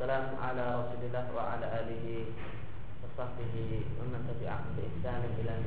[0.00, 2.32] wassalamu ala Rasulillah wa ala alihi
[3.04, 5.60] wa sahbihi wa man tabi'ahum bi ihsan ila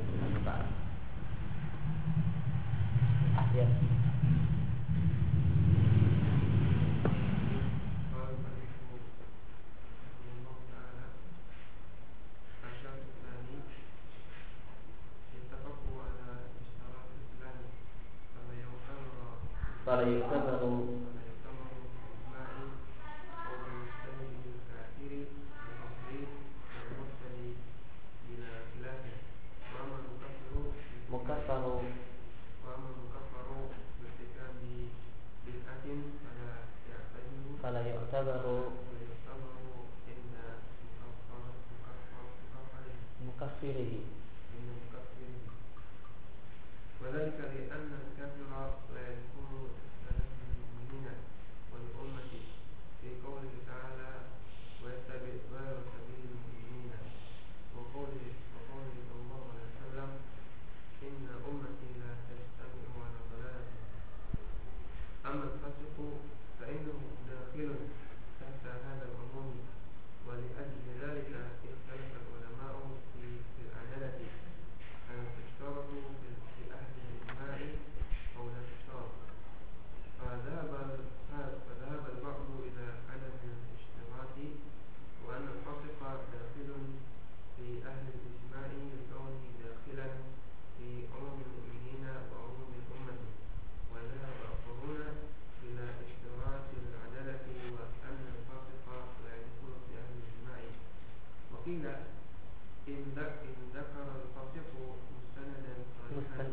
[103.18, 104.70] ذكر الفاسق
[105.14, 106.44] مستندا صالحا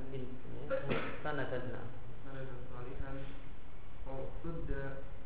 [2.11, 3.12] مستندا صالحا
[4.09, 4.70] اعتد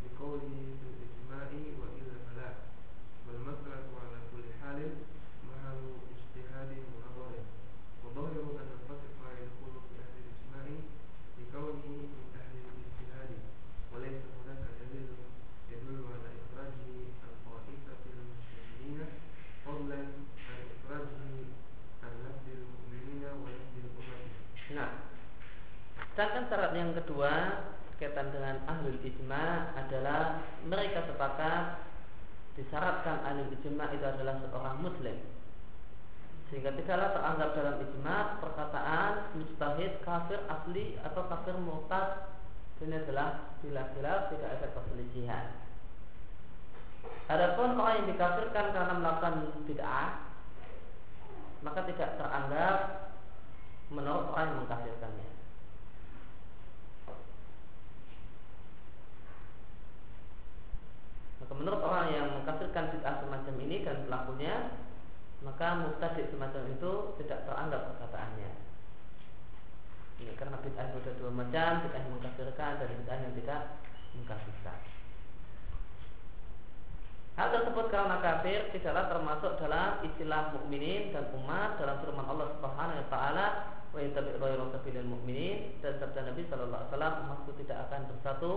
[0.02, 1.48] بقوله في الإجماع
[1.80, 2.50] وإلا فلا
[3.26, 4.78] والمسألة على كل حال
[5.48, 5.82] محل
[6.14, 7.32] اجتهاد ونظر.
[8.04, 10.66] وظاهر أن الفاسق يدخل في أهل الإجماع
[11.38, 13.30] لكونه من أهل الاجتهاد
[13.92, 14.22] وليس
[26.14, 27.32] sedangkan syarat yang kedua
[27.90, 31.82] berkaitan dengan ahlul ijma adalah mereka sepakat
[32.54, 35.18] disyaratkan ahlul ijma itu adalah seorang muslim
[36.48, 42.34] sehingga tidaklah teranggap dalam ijma perkataan mustahid kafir asli atau kafir murtad
[42.84, 45.46] ini adalah bila-bila tidak ada perselisihan.
[47.32, 50.08] Adapun orang yang dikafirkan karena melakukan bid'ah
[51.64, 52.76] maka tidak teranggap
[53.88, 55.28] menurut orang yang mengkafirkannya.
[61.40, 64.54] Maka menurut orang yang mengkafirkan bid'ah semacam ini dan pelakunya,
[65.44, 66.92] maka mubtadi semacam itu
[67.22, 68.52] tidak teranggap perkataannya.
[70.24, 73.60] Ini karena bid'ah itu ada dua macam, bid'ah yang mengkafirkan dan bid'ah yang tidak
[74.14, 74.78] mengkafirkan.
[77.34, 82.94] Hal tersebut karena kafir tidaklah termasuk dalam istilah mukminin dan umat dalam firman Allah Subhanahu
[83.02, 83.46] wa taala
[83.90, 85.06] wa yattabi' ghayra sabilil
[85.82, 88.52] dan sabda Nabi sallallahu alaihi wasallam umatku tidak akan bersatu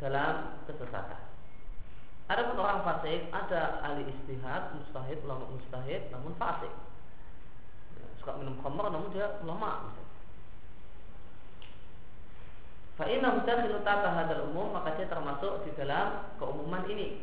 [0.00, 1.20] dalam kesesatan.
[2.30, 6.70] Ada pun orang fasik, ada ahli istihad, mustahid, ulama mustahid, namun fasik.
[7.98, 9.90] Ya, suka minum khamr namun dia ulama.
[12.94, 17.18] Fa'inna mudakhilu tata hadal umum maka dia termasuk di dalam keumuman ini.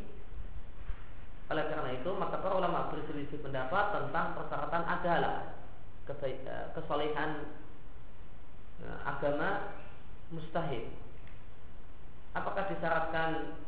[1.48, 5.56] Oleh karena itu, maka para ulama berselisih pendapat tentang persyaratan adalah
[6.76, 7.48] kesolehan
[9.08, 9.72] agama
[10.36, 10.92] mustahil.
[12.36, 13.64] Apakah disyaratkan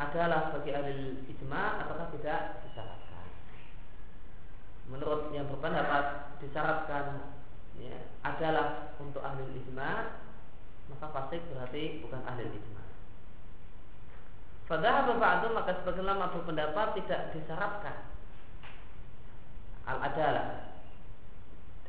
[0.00, 3.28] adalah bagi ahli ijma ataukah tidak disyaratkan?
[4.88, 7.36] Menurut yang berpendapat disyaratkan
[7.76, 10.16] ya, adalah untuk ahli ijma,
[10.88, 12.84] maka fasik berarti bukan ahli ijma.
[14.64, 18.08] Padahal bapak itu maka sebagian lama berpendapat tidak disyaratkan
[19.90, 20.70] al adalah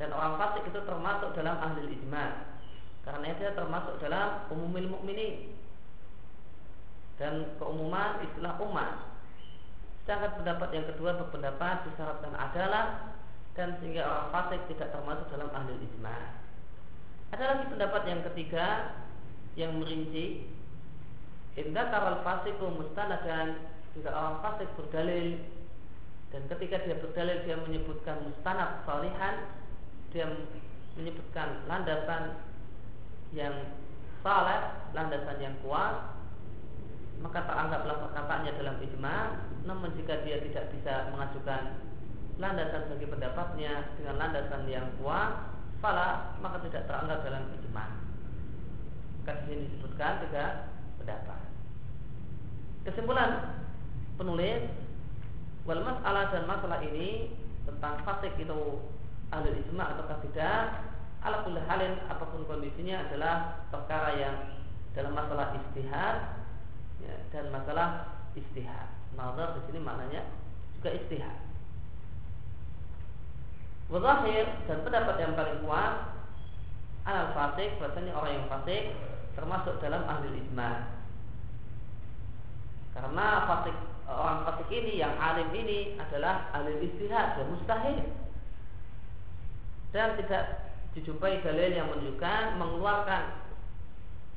[0.00, 2.50] dan orang fasik itu termasuk dalam ahli ijma
[3.06, 5.54] karena dia termasuk dalam umumil mukminin
[7.22, 9.14] dan keumuman istilah umat.
[10.02, 13.14] Sedangkan pendapat yang kedua berpendapat disyaratkan adalah
[13.54, 16.18] dan sehingga orang fasik tidak termasuk dalam ahli ijma.
[17.30, 18.66] Ada lagi pendapat yang ketiga
[19.54, 20.50] yang merinci
[21.52, 23.60] Indah karal fasiku mustanadan
[23.92, 25.36] Jika orang fasik berdalil
[26.32, 29.52] Dan ketika dia berdalil Dia menyebutkan mustanad salihan
[30.16, 30.32] Dia
[30.96, 32.40] menyebutkan landasan
[33.36, 33.68] Yang
[34.24, 34.60] saleh
[34.96, 36.21] Landasan yang kuat
[37.22, 39.16] maka teranggaplah perkataannya dalam ijma
[39.62, 41.78] namun jika dia tidak bisa mengajukan
[42.42, 47.84] landasan bagi pendapatnya dengan landasan yang kuat fala maka tidak teranggap dalam ijma.
[49.22, 51.42] Kasih ini disebutkan tiga pendapat.
[52.82, 53.30] Kesimpulan
[54.18, 54.66] penulis
[55.62, 57.30] wal masalah dan masalah ini
[57.62, 58.82] tentang fasik itu
[59.30, 60.90] ahli ijma atau tidak
[61.22, 64.36] ala halin apa pun kondisinya adalah perkara yang
[64.92, 66.41] dalam masalah istihad
[67.02, 68.88] ya, dan masalah istihad.
[69.12, 70.24] Nazar di sini maknanya
[70.80, 71.38] juga istihad.
[73.92, 76.16] Wadahir dan pendapat yang paling kuat
[77.02, 78.82] al fasik bahasanya orang yang fasik
[79.36, 80.88] termasuk dalam ahli ijma.
[82.96, 83.76] Karena fasik
[84.08, 88.00] orang fasik ini yang alim ini adalah ahli istihad dan mustahil
[89.92, 93.22] dan tidak dijumpai dalil yang menunjukkan mengeluarkan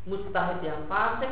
[0.04, 1.32] mustahid yang fasik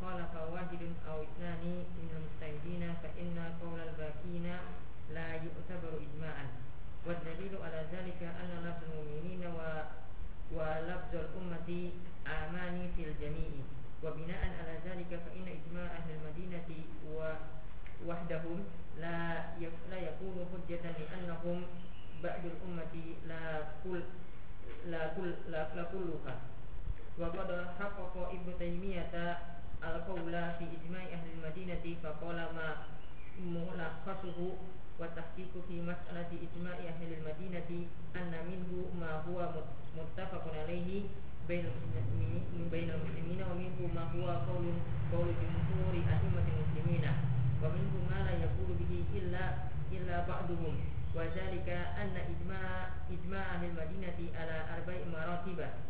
[0.00, 1.64] خالف واحد أو اثنان
[1.98, 4.46] من المجتهدين فإن قول الباقين
[5.14, 6.46] لا يعتبر إجماعا.
[7.06, 9.58] والدليل على ذلك أن لفظ المؤمنين و
[10.56, 11.90] ولفظ الأمة
[12.26, 13.50] عامان في الجميع.
[14.04, 16.68] وبناء على ذلك فإن إجماع أهل المدينة
[18.06, 18.64] وحدهم
[19.00, 19.44] لا
[19.90, 21.62] لا يكون حجة لأنهم
[22.22, 22.94] بعد الأمة
[23.28, 24.02] لا كل
[24.86, 26.36] لا كل لا كلها.
[27.18, 29.38] وقد حقق ابن تيمية
[29.80, 32.68] al-qawla fi ijma'i ahli al-madinati faqala ma
[33.40, 34.48] mulakhasuhu
[35.00, 39.48] wa tahqiqu fi mas'alati ijma'i ahli al-madinati anna minhu ma huwa
[39.96, 41.08] muttafaqun alayhi
[41.48, 44.76] bainal muslimina wa minhu ma huwa qawlun
[45.10, 47.12] qawlu jumhuri a'immatil muslimina
[47.64, 50.76] wa minhu ma la yaqulu bihi illa illa ba'duhum.
[51.10, 55.89] Wa dhalika anna ijma' ijma' ahli al-madinati ala arba'i maratibah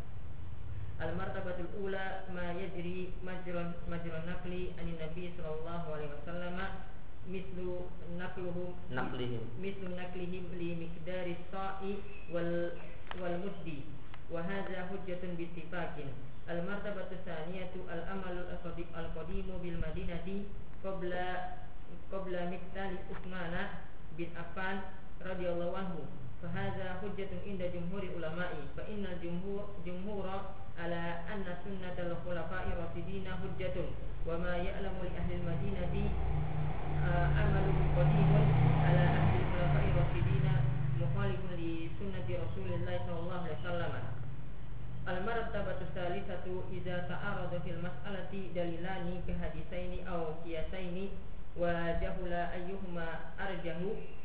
[1.01, 2.05] al martabatul ula
[2.35, 6.57] ma yajri majrun majrun naqli anin nabi sallallahu alaihi wasallam
[7.33, 7.89] mislu
[8.21, 11.93] naqluhum naqlihim mislu naqlihim li miqdari sa'i
[12.33, 12.53] wal
[13.21, 13.77] wal muddi
[14.33, 16.09] wa hadha hujjatun bi ittifaqin.
[16.47, 18.37] Al martabatu tsaniyatu al amal
[18.95, 20.47] al qadimu bil madinati
[20.83, 21.25] qabla
[22.11, 23.53] qabla miqtali Utsman
[24.17, 24.77] bin Affan
[25.21, 26.01] radhiyallahu anhu.
[26.41, 30.25] فهذا حجة عند جمهور العلماء فإن الجمهور جمهور
[30.79, 31.01] على
[31.33, 33.75] أن سنة الخلفاء الراشدين حجة
[34.27, 36.09] وما يعلم لأهل المدينة
[37.37, 37.67] عمل
[37.97, 38.31] قديم
[38.85, 40.45] على أهل الخلفاء الراشدين
[41.01, 43.93] مخالف لسنة رسول الله صلى الله عليه وسلم.
[45.07, 51.09] المرتبة الثالثة إذا تعارض في المسألة دليلان كحديثين أو قياسين
[51.56, 53.08] وجهل أيهما
[53.40, 53.78] أرجه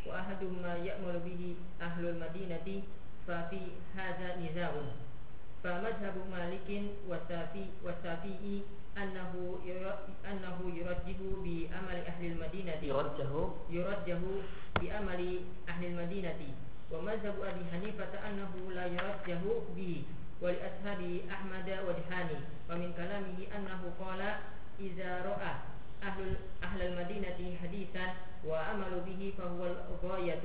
[0.06, 2.82] وأحدهما يأمل به أهل المدينة
[3.28, 3.62] ففي
[3.96, 4.72] هذا نزاع
[5.64, 6.70] فمذهب مالك
[7.08, 8.62] والشافعي والشافعي
[8.98, 9.58] أنه
[10.32, 13.30] أنه يرجح بأمل أهل المدينة يرجح
[13.70, 14.18] يرجح
[14.82, 16.40] بأمل أهل المدينة
[16.92, 19.42] ومذهب أبي حنيفة أنه لا يرجح
[19.76, 20.04] به
[20.42, 24.22] ولأصحاب أحمد ودهاني ومن كلامه أنه قال
[24.80, 25.54] إذا رأى
[26.03, 30.43] أهل أهل المدينة حديثا وأمل به فهو الغاية.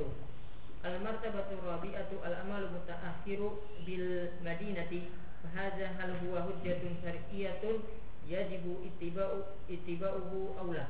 [0.85, 3.51] المرتبة الرابعة الأمل متأخر
[3.85, 5.01] بالمدينة
[5.43, 7.79] فهذا هل هو حجة شرعية
[8.29, 9.31] يجب اتباع
[9.69, 10.85] اتباعه أو لا؟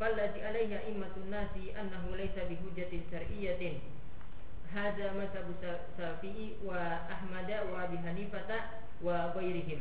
[0.00, 3.72] فالذي عليه أئمة الناس أنه ليس بحجة شرعية.
[4.74, 8.60] هذا مذهب الشافعي وأحمد وأبي حنيفة
[9.02, 9.80] وغيرهم.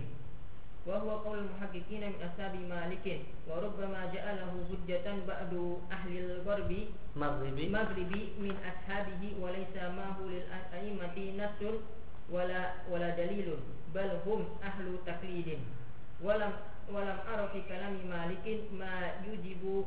[0.87, 3.05] وهو قول المحققين من أصحاب مالك
[3.47, 5.53] وربما جعله حجة بعد
[5.91, 6.71] أهل الغرب
[7.15, 7.69] مغربي.
[7.69, 11.59] مغربي من أصحابه وليس معه للأئمة نص
[12.31, 13.47] ولا ولا دليل
[13.95, 15.59] بل هم أهل تقليد.
[16.23, 16.51] ولم
[16.93, 18.45] ولم أرى في كلام مالك
[18.79, 19.85] ما يجب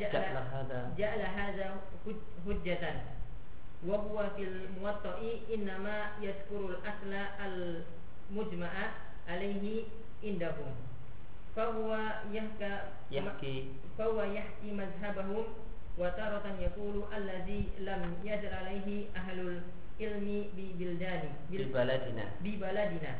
[0.00, 0.78] جعل هذا.
[0.98, 1.66] جعل هذا
[2.46, 2.84] حجة.
[3.86, 5.18] وهو في الموطأ
[5.54, 7.12] إنما يذكر الأصل
[7.46, 8.72] المجمع
[9.28, 9.84] عليه
[10.24, 10.70] عندهم
[11.56, 11.88] فهو
[12.32, 12.72] يحكى
[13.10, 13.56] يحكي.
[13.98, 15.44] فهو يحكي مذهبهم
[15.98, 19.36] وتارة يقول الذي لم يزل عليه أهل
[20.00, 22.24] العلم ببلدان ببلدنا.
[22.44, 23.12] ببلدنا.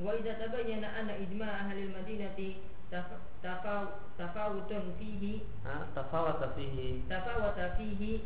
[0.00, 2.38] وإذا تبين أن إجماع أهل المدينة
[2.92, 8.20] taf- tafaw- tafawutun fihi Ha, tafawata fihi tafawata fihi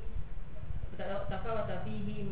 [0.99, 2.27] ta- tafawata fihi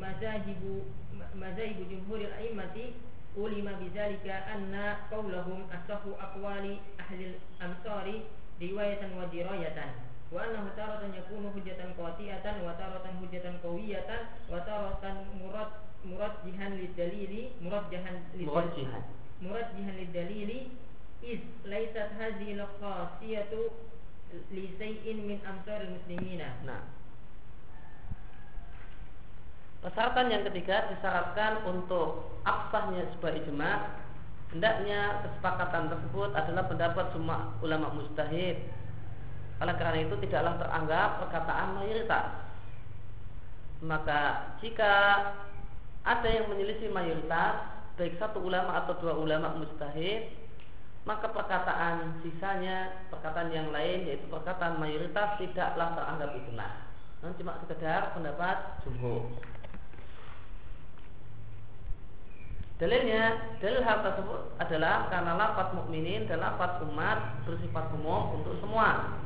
[3.36, 8.24] ulima bidzalika anna qaulahum asahu aqwali ahli al-amsari
[8.60, 9.92] riwayatan wa dirayatan.
[10.32, 15.70] Wa annahu taratan yakunu hujjatan qati'atan wa taratan hujjatan qawiyatan wa taratan murad
[16.02, 19.02] murajjihan lidalili murajjihan murajjihan.
[19.44, 20.72] Murajjihan lidalili
[21.20, 23.70] iz laysat hadhihi al-khasiyatu
[24.50, 24.64] li
[25.20, 26.56] min amsar muslimina.
[26.64, 26.95] Nah
[29.84, 33.72] persyaratan yang ketiga disyaratkan untuk absahnya sebuah ijma
[34.54, 38.56] hendaknya kesepakatan tersebut adalah pendapat semua ulama mustahid.
[39.56, 42.26] Oleh karena itu tidaklah teranggap perkataan mayoritas.
[43.84, 44.20] Maka
[44.64, 44.92] jika
[46.04, 50.32] ada yang menyelisih mayoritas, baik satu ulama atau dua ulama mustahid,
[51.08, 56.68] maka perkataan sisanya, perkataan yang lain yaitu perkataan mayoritas tidaklah teranggap ijma.
[57.20, 59.40] Namun cuma sekedar pendapat jumhur.
[62.76, 69.16] Dalilnya, dalil hal tersebut adalah karena lafaz mukminin dan lafaz umat bersifat umum untuk semua.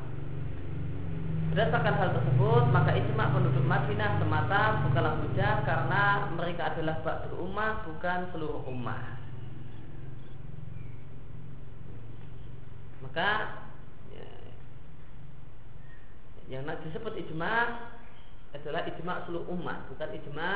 [1.51, 7.83] Berdasarkan hal tersebut, maka ijma penduduk Madinah semata bukanlah hujah karena mereka adalah ba'dul ummah
[7.91, 9.19] bukan seluruh ummah.
[13.03, 13.31] Maka
[14.15, 14.31] ya,
[16.55, 17.83] yang disebut ijma
[18.55, 20.51] adalah ijma seluruh umat, bukan ijma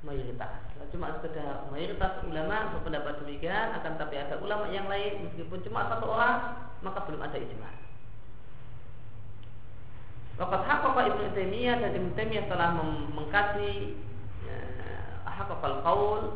[0.00, 0.50] mayoritas.
[0.90, 6.08] Cuma sekedar mayoritas ulama berpendapat demikian, akan tapi ada ulama yang lain meskipun cuma satu
[6.08, 7.70] orang, maka belum ada ijma.
[10.40, 12.72] Waqat haqqaqa Ibnu Taimiyah dan Ibnu Taimiyah telah
[13.12, 13.92] mengkaji
[14.48, 14.58] ya,
[15.28, 16.32] haqqaqal qaul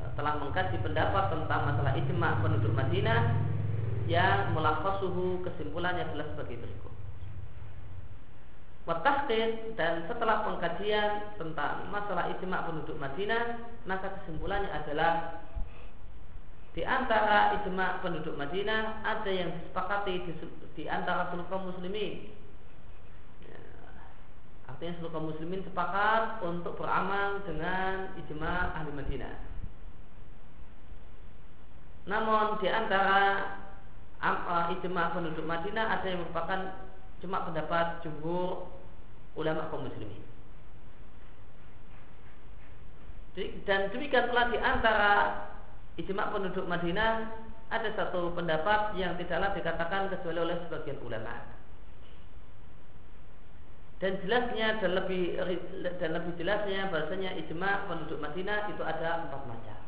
[0.00, 3.36] eh, telah mengkaji pendapat tentang masalah ijma penduduk Madinah
[4.08, 6.95] yang mulakhasuhu kesimpulannya adalah sebagai berikut.
[8.86, 15.42] Watahqid dan setelah pengkajian tentang masalah ijma penduduk Madinah, maka kesimpulannya adalah
[16.70, 20.32] di antara ijma penduduk Madinah ada yang disepakati di,
[20.78, 22.30] di antara seluruh kaum muslimin.
[23.42, 23.58] Ya,
[24.70, 29.34] artinya seluruh kaum muslimin sepakat untuk beramal dengan ijma ahli Madinah.
[32.06, 33.50] Namun di antara
[34.22, 36.86] uh, ijma penduduk Madinah ada yang merupakan
[37.18, 38.75] cuma pendapat jumhur
[39.36, 40.24] ulama kaum muslimin.
[43.68, 45.44] Dan demikian pula di antara
[46.00, 47.28] ijma penduduk Madinah
[47.68, 51.44] ada satu pendapat yang tidaklah dikatakan kecuali oleh sebagian ulama.
[54.00, 55.36] Dan jelasnya dan lebih
[56.00, 59.78] dan lebih jelasnya bahasanya ijma penduduk Madinah itu ada empat macam.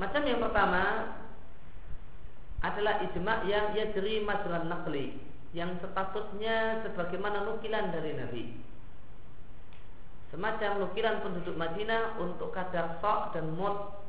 [0.00, 0.84] Macam yang pertama
[2.64, 8.42] adalah ijma yang yajri majran naqli yang statusnya sebagaimana nukilan dari Nabi.
[10.34, 14.02] Semacam nukilan penduduk Madinah untuk kadar sok dan mud.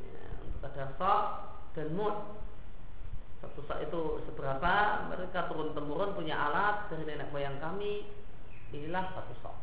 [0.00, 1.24] Ya, untuk kadar sok
[1.76, 2.16] dan mud.
[3.44, 4.00] Satu sok itu
[4.32, 8.08] seberapa mereka turun temurun punya alat dari nenek moyang kami.
[8.72, 9.56] Inilah satu sok.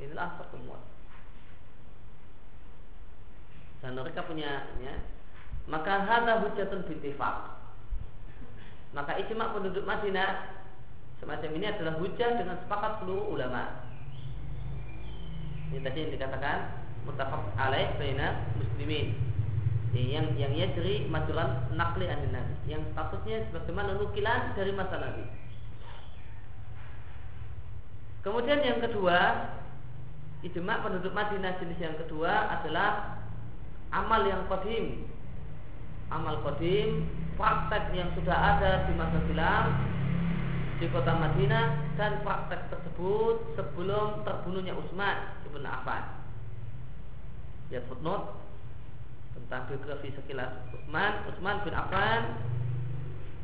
[0.00, 0.80] Inilah satu mud.
[3.84, 5.04] Dan mereka punya ya,
[5.68, 7.65] maka hadza hujjatun bittifaq.
[8.96, 10.56] Maka ijma penduduk Madinah
[11.20, 13.84] semacam ini adalah hujah dengan sepakat seluruh ulama.
[15.68, 16.58] Ini tadi yang dikatakan
[17.04, 19.12] muttafaq alaih baina muslimin.
[19.96, 25.24] Yang yang yajri majulan nakli an nabi, yang statusnya sebagaimana nukilan dari masa Nabi.
[28.20, 29.48] Kemudian yang kedua,
[30.44, 33.16] ijma penduduk Madinah jenis yang kedua adalah
[33.88, 35.08] amal yang kodim.
[36.10, 39.64] Amal kodim praktek yang sudah ada di masa silam
[40.76, 46.04] di kota Madinah dan praktek tersebut sebelum terbunuhnya Utsman ibn Affan.
[47.72, 48.38] Ya footnote
[49.34, 52.22] tentang biografi sekilas Utsman, Utsman bin Affan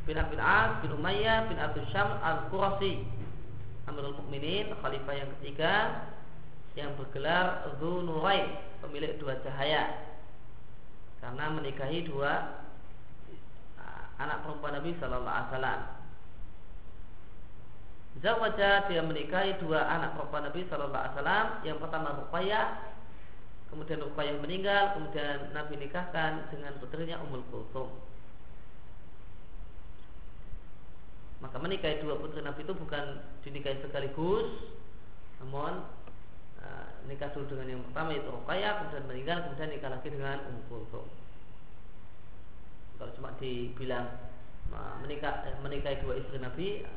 [0.03, 3.03] bin Abi As bin Umayyah bin Abu Syam al-Qurasi
[3.87, 5.73] Amirul Mukminin khalifah yang ketiga
[6.73, 10.12] yang bergelar Dzunurain pemilik dua cahaya
[11.23, 12.59] karena menikahi dua
[14.19, 15.81] anak perempuan Nabi Shallallahu Alaihi Wasallam.
[18.21, 21.47] Zawaja dia menikahi dua anak perempuan Nabi Shallallahu Alaihi Wasallam.
[21.63, 22.67] Yang pertama Ruqayyah,
[23.71, 27.89] kemudian Ruqayyah meninggal, kemudian Nabi nikahkan dengan putrinya Ummul Kulthum.
[31.39, 34.47] Maka menikahi dua putri Nabi itu bukan dinikahi sekaligus,
[35.43, 35.83] namun
[37.09, 41.05] nikah dulu dengan yang pertama itu Ruqayyah, kemudian meninggal, kemudian nikah lagi dengan Ummul Kulthum.
[42.97, 44.07] kalau cuma dibilang
[45.03, 46.87] menikah eh, menikahi dua istri Nabi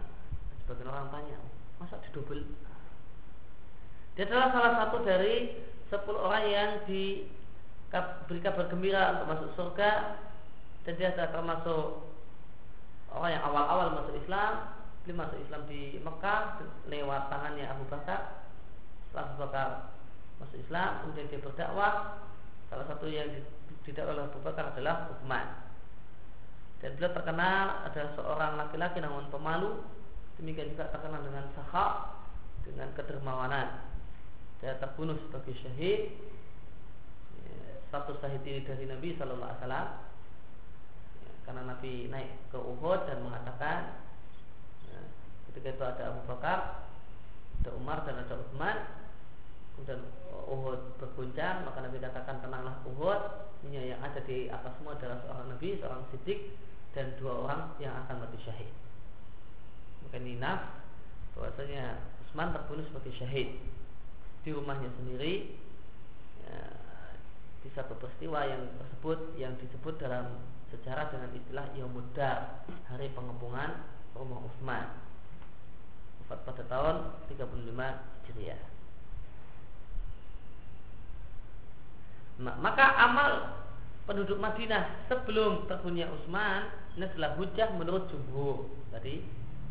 [0.64, 1.38] sebagian orang tanya
[1.82, 2.46] masa didobel
[4.16, 5.60] dia adalah salah satu dari
[5.92, 9.90] sepuluh orang yang diberi kabar gembira untuk masuk surga
[10.88, 11.84] dan dia adalah termasuk
[13.12, 14.72] orang yang awal-awal masuk Islam
[15.04, 18.46] beliau masuk Islam di Mekah lewat tangannya Abu Bakar
[19.10, 19.68] setelah Abu Bakar
[20.36, 22.20] masuk Islam kemudian dia berdakwah
[22.68, 23.28] salah satu yang
[23.86, 25.46] didakwah oleh Abu Bakar adalah Uthman.
[26.82, 29.80] Dan beliau terkenal ada seorang laki-laki namun pemalu
[30.36, 32.20] demikian juga terkenal dengan sahak
[32.66, 33.80] dengan kedermawanan.
[34.60, 36.12] Dia terbunuh sebagai syahid.
[37.88, 39.88] Satu syahid ini dari Nabi Shallallahu Alaihi Wasallam.
[41.22, 43.78] Ya, karena Nabi naik ke Uhud dan mengatakan
[44.90, 45.00] ya,
[45.48, 46.86] ketika itu ada Abu Bakar
[47.62, 48.76] ada Umar dan ada Utsman
[49.76, 50.00] kemudian
[50.46, 53.20] Uhud berguncang maka Nabi katakan tenanglah Uhud
[53.68, 56.56] ini yang ada di atas semua adalah seorang Nabi seorang sidik
[56.96, 58.72] dan dua orang yang akan mati syahid.
[60.00, 60.64] Maka ini naf
[61.36, 63.60] bahwasanya Utsman terbunuh sebagai syahid
[64.40, 65.58] di rumahnya sendiri
[66.46, 66.60] ya,
[67.60, 70.40] di satu peristiwa yang tersebut yang disebut dalam
[70.72, 73.84] sejarah dengan istilah Yaumudar hari pengepungan
[74.16, 74.86] rumah Utsman
[76.24, 76.96] wafat pada tahun
[77.30, 77.44] 35
[78.26, 78.75] Hijriah.
[82.36, 83.56] Maka amal
[84.04, 88.68] penduduk Madinah sebelum terbunuhnya Utsman ini adalah hujah menurut jumhur.
[88.92, 89.24] Tadi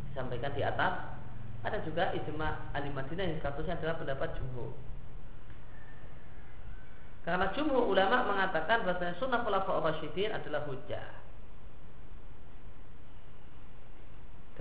[0.10, 1.18] disampaikan di atas.
[1.66, 4.74] Ada juga ijma ahli Madinah yang statusnya adalah pendapat jumhur.
[7.26, 11.10] Karena jumhur ulama mengatakan bahwa sunnah khulafa rasyidin adalah hujah.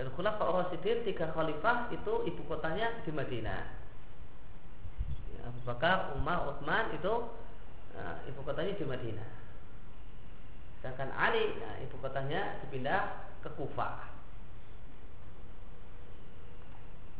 [0.01, 3.63] Dan khulafa rasyidin tiga khalifah itu ibu kotanya di Madinah.
[5.37, 7.29] Ya, Abu Bakar, Umar, Utsman itu
[7.95, 9.31] nah, ibu kotanya di Madinah
[10.85, 14.05] Sedangkan Ali, nah, ibu kotanya dipindah ke Kufah.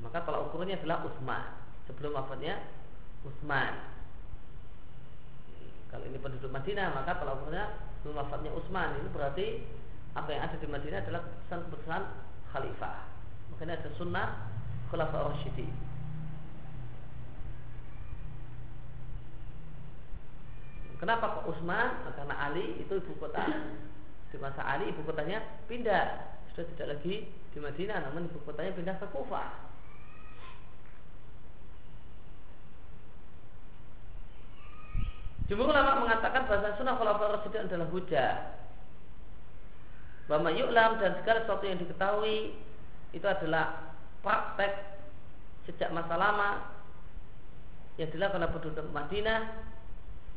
[0.06, 1.50] Maka kalau ukurannya adalah Utsman.
[1.90, 2.62] Sebelum wafatnya
[3.26, 3.74] Utsman.
[5.90, 9.66] Kalau ini penduduk Madinah, maka kalau ukurnya sebelum wafatnya Utsman, ini berarti
[10.14, 12.02] apa yang ada di Madinah adalah keputusan-keputusan
[12.54, 12.98] khalifah.
[13.50, 14.28] Makanya ada sunnah
[14.94, 15.95] khulafa Rasyidin.
[21.06, 22.02] Kenapa kok Utsman?
[22.18, 23.46] Karena Ali itu ibu kota.
[24.34, 25.38] Di masa Ali ibu kotanya
[25.70, 29.54] pindah, sudah tidak lagi di Madinah, namun ibu kotanya pindah ke Kufah.
[35.46, 38.58] Jumhur ulama mengatakan bahasa sunnah khulafaur rasyidin adalah hujah.
[40.26, 42.58] Bahwa yu'lam dan segala sesuatu yang diketahui
[43.14, 43.94] itu adalah
[44.26, 44.74] praktek
[45.70, 46.66] sejak masa lama
[48.02, 49.75] yang dilakukan oleh penduduk Madinah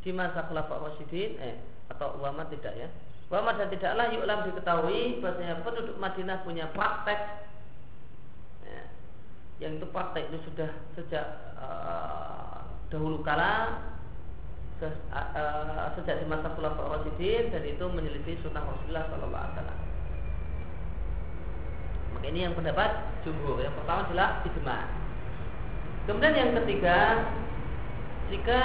[0.09, 1.61] di masa Khulafa Rasyidin eh
[1.93, 2.89] atau ulama tidak ya.
[3.29, 7.21] Ulama dan tidaklah yu'lam diketahui bahwasanya penduduk Madinah punya praktek
[8.65, 8.83] ya,
[9.61, 11.27] yang itu praktek itu sudah sejak
[11.61, 13.85] uh, dahulu kala
[14.81, 19.79] se, uh, sejak di masa Khulafa Rasyidin dan itu menyelisih sunnah Rasulullah sallallahu alaihi wasallam.
[22.17, 22.91] Maka ini yang pendapat
[23.29, 23.61] jumhur.
[23.61, 24.79] Yang pertama adalah ijma.
[26.09, 27.29] Kemudian yang ketiga,
[28.33, 28.61] jika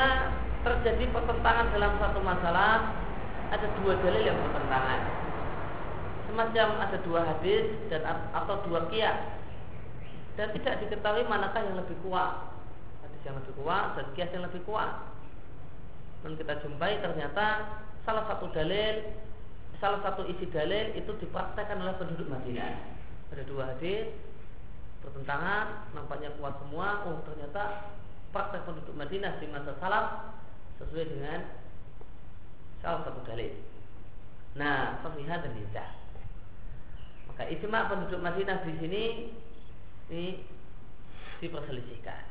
[0.63, 2.95] terjadi pertentangan dalam satu masalah
[3.52, 5.02] ada dua dalil yang bertentangan.
[6.32, 8.02] Semacam ada dua hadis dan
[8.34, 9.43] atau dua kias
[10.34, 12.49] dan tidak diketahui manakah yang lebih kuat.
[13.06, 14.91] Hadis yang lebih kuat dan kias yang lebih kuat.
[16.23, 17.45] Dan kita jumpai ternyata
[18.08, 19.04] salah satu dalil
[19.84, 22.71] salah satu isi dalil itu dipraktekkan oleh penduduk Madinah.
[23.36, 24.08] Ada dua hadis
[25.04, 27.04] bertentangan nampaknya kuat semua.
[27.04, 27.91] Oh ternyata
[28.32, 30.39] praktek penduduk Madinah di masa salaf
[30.84, 31.39] sesuai dengan
[32.84, 33.56] salah satu dalil.
[34.60, 35.89] Nah, pemilihan dan tidak.
[37.32, 39.04] Maka ijma penduduk Madinah di sini
[40.13, 40.26] ini
[41.41, 42.22] diperselisihkan.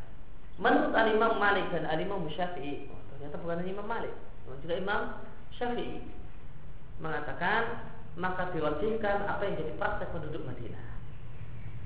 [0.61, 4.13] Menurut Al-Imam Malik dan Al-Imam Syafi'i, oh, ternyata bukan Imam Malik,
[4.47, 5.01] namun juga Imam
[5.59, 6.05] Syafi'i
[7.03, 10.87] mengatakan maka diwajibkan apa yang jadi praktek penduduk Madinah.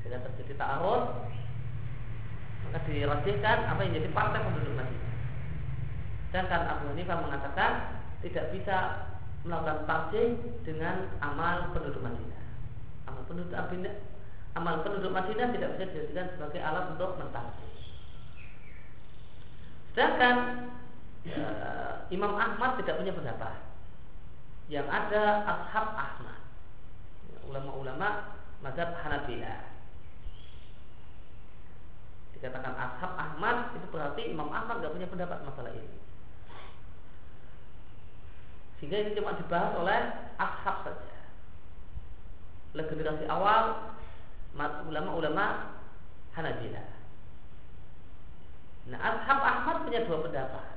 [0.02, 1.02] Jika terjadi ta'arud,
[2.68, 5.15] maka dirajihkan apa yang jadi praktek penduduk Madinah.
[6.30, 7.70] Sedangkan Abu Hanifah mengatakan
[8.20, 9.06] tidak bisa
[9.46, 10.34] melakukan tarjih
[10.66, 12.42] dengan amal penduduk Madinah.
[13.06, 13.94] Amal penduduk Madinah,
[14.58, 17.70] amal penduduk Madinah tidak bisa dijadikan sebagai alat untuk mentarjih.
[19.94, 20.36] Sedangkan
[21.24, 21.42] e,
[22.10, 23.54] Imam Ahmad tidak punya pendapat.
[24.66, 26.42] Yang ada ashab Ahmad,
[27.46, 28.34] ulama-ulama
[28.66, 29.62] mazhab Hanabilah.
[32.34, 36.05] Dikatakan ashab Ahmad itu berarti Imam Ahmad tidak punya pendapat masalah ini.
[38.76, 40.00] Sehingga ini cuma dibahas oleh
[40.36, 41.16] ashab saja.
[42.76, 43.96] oleh generasi awal
[44.88, 45.76] ulama-ulama
[46.36, 46.84] Hanabilah.
[48.92, 50.76] Nah, Ashab Ahmad punya dua pendapat.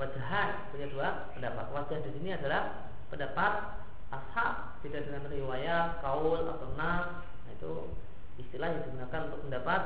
[0.00, 1.68] Wajahan punya dua pendapat.
[1.68, 7.28] Wajah di sini adalah pendapat ashab tidak dengan riwayat, kaul atau nas.
[7.44, 7.92] Nah, itu
[8.40, 9.82] istilah yang digunakan untuk pendapat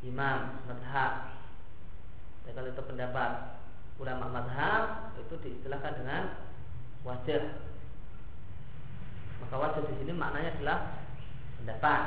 [0.00, 1.12] imam madhab.
[2.50, 3.59] Kalau itu pendapat
[4.00, 6.22] ulama madhab itu diistilahkan dengan
[7.04, 7.44] wajah.
[9.44, 10.78] Maka wajah di sini maknanya adalah
[11.60, 12.02] pendapat.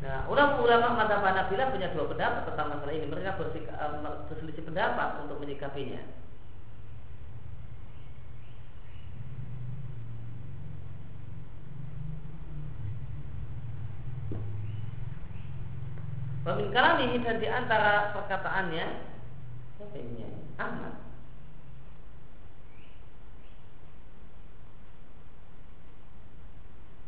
[0.00, 3.04] Nah, ulama-ulama madhab Hanabilah punya dua pendapat tentang masalah ini.
[3.04, 3.90] Mereka eh,
[4.30, 6.00] berselisih pendapat untuk menyikapinya.
[16.40, 18.86] Wamin kalamihi dan di antara perkataannya
[19.80, 20.49] Siapa ini?
[20.60, 20.94] Ahmad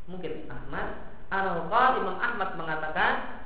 [0.08, 0.88] Mungkin Ahmad
[1.32, 3.44] Al-Qal Imam Ahmad mengatakan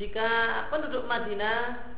[0.00, 0.28] jika
[0.72, 1.92] penduduk Madinah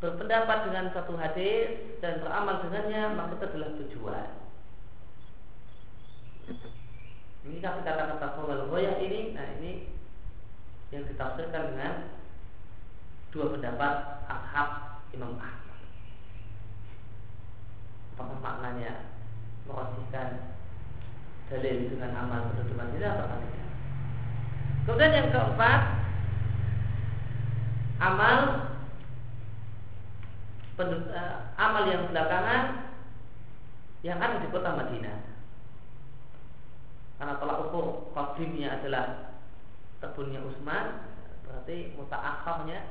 [0.00, 4.28] berpendapat dengan satu hadis dan beramal dengannya maka itu adalah tujuan.
[7.40, 8.68] Ini kata kata-kata kawal
[9.00, 9.88] ini, nah ini
[10.92, 11.94] yang ditafsirkan dengan
[13.32, 13.94] dua pendapat
[14.28, 14.68] ashab
[15.16, 15.69] Imam Ahmad.
[18.20, 19.16] Apakah maknanya
[19.64, 20.60] merosihkan
[21.48, 23.68] dalil dengan amal penduduk Madinah atau tidak?
[24.84, 25.80] Kemudian yang keempat
[28.00, 28.36] amal
[30.76, 32.92] uh, amal yang belakangan
[34.04, 35.16] yang ada di kota Madinah.
[37.16, 39.36] Karena tolak ukur kodimnya adalah
[40.00, 41.04] terbunuhnya Utsman,
[41.44, 42.84] berarti mutaakhirnya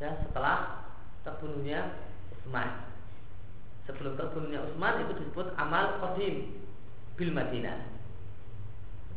[0.00, 0.88] ya, setelah
[1.24, 1.96] terbunuhnya
[2.32, 2.89] Utsman.
[3.88, 6.64] Sebelum terbunuhnya Utsman itu disebut amal kodim
[7.16, 7.78] bil Madinah.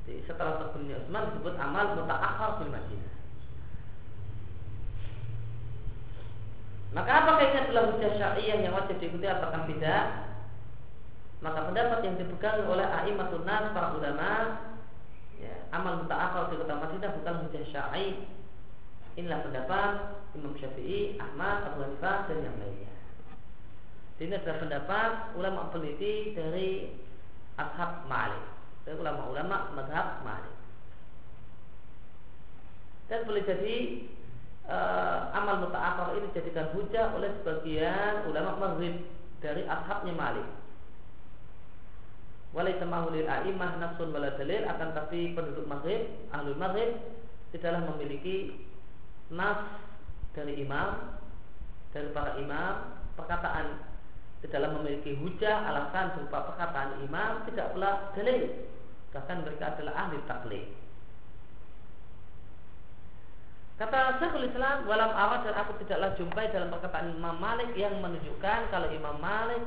[0.03, 3.13] Jadi setelah terbunuhnya Utsman disebut amal mutaakhir bil Madinah.
[6.93, 10.29] Maka apakah ini adalah hujah syariah yang wajib diikuti apakah tidak?
[11.41, 14.31] Maka pendapat yang dipegang oleh a'immatun nas para ulama
[15.41, 18.29] ya, amal mutaakhir di kota Madinah bukan hujah syar'i.
[19.13, 19.91] Inilah pendapat
[20.33, 22.92] Imam Syafi'i, Ahmad, Abu Hanifah dan yang lainnya.
[24.21, 26.93] Ini adalah pendapat ulama peneliti dari
[27.57, 30.55] Ashab Malik dari ulama-ulama madhab Malik.
[33.07, 33.75] Dan boleh jadi
[34.67, 34.77] e,
[35.31, 39.07] amal mutaakhir ini dijadikan hujah oleh sebagian ulama maghrib
[39.39, 40.47] dari ashabnya Malik.
[42.53, 47.01] Walai semahulil a'imah nafsun wala dalil akan tapi penduduk maghrib, ahlul maghrib
[47.49, 48.61] tidaklah memiliki
[49.33, 49.57] nas
[50.37, 51.17] dari imam
[51.93, 52.73] dari para imam
[53.13, 53.92] perkataan
[54.43, 58.51] tidaklah memiliki hujah alasan berupa perkataan imam tidak pula dalil
[59.13, 60.65] Bahkan mereka adalah ahli taklid.
[63.77, 68.69] Kata Syekhul Islam, walam awal dan aku tidaklah jumpai dalam perkataan Imam Malik yang menunjukkan
[68.69, 69.61] kalau Imam Malik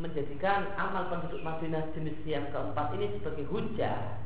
[0.00, 4.20] menjadikan amal penduduk Madinah jenis yang keempat ini sebagai hujah.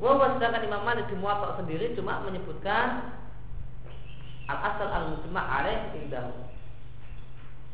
[0.00, 3.19] Wah, sedangkan Imam Malik di Muwatta sendiri cuma menyebutkan
[4.48, 6.32] al asal al mujma' alaih indahu.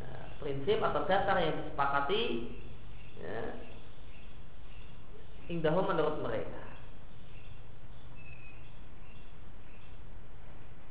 [0.02, 2.22] Nah, prinsip atau dasar yang disepakati
[3.22, 3.38] ya,
[5.46, 6.66] indahu menurut mereka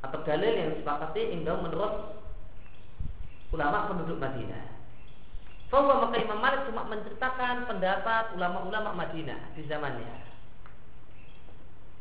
[0.06, 2.22] atau dalil yang disepakati indahu menurut
[3.50, 4.76] ulama penduduk Madinah
[5.66, 10.14] bahwa maka Imam Malik cuma menceritakan pendapat ulama-ulama Madinah di zamannya.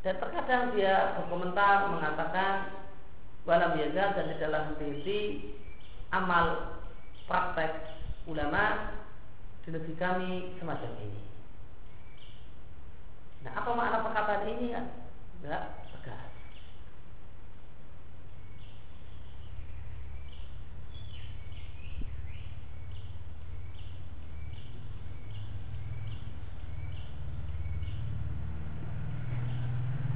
[0.06, 2.85] Dan terkadang dia berkomentar mengatakan
[3.46, 5.22] walam yazal dan di dalam henti
[6.10, 6.82] amal
[7.30, 7.94] praktek
[8.26, 8.98] ulama
[9.62, 11.22] di negeri kami semacam ini.
[13.46, 14.86] Nah, apa makna perkataan ini kan?
[15.42, 16.30] Tidak tegas.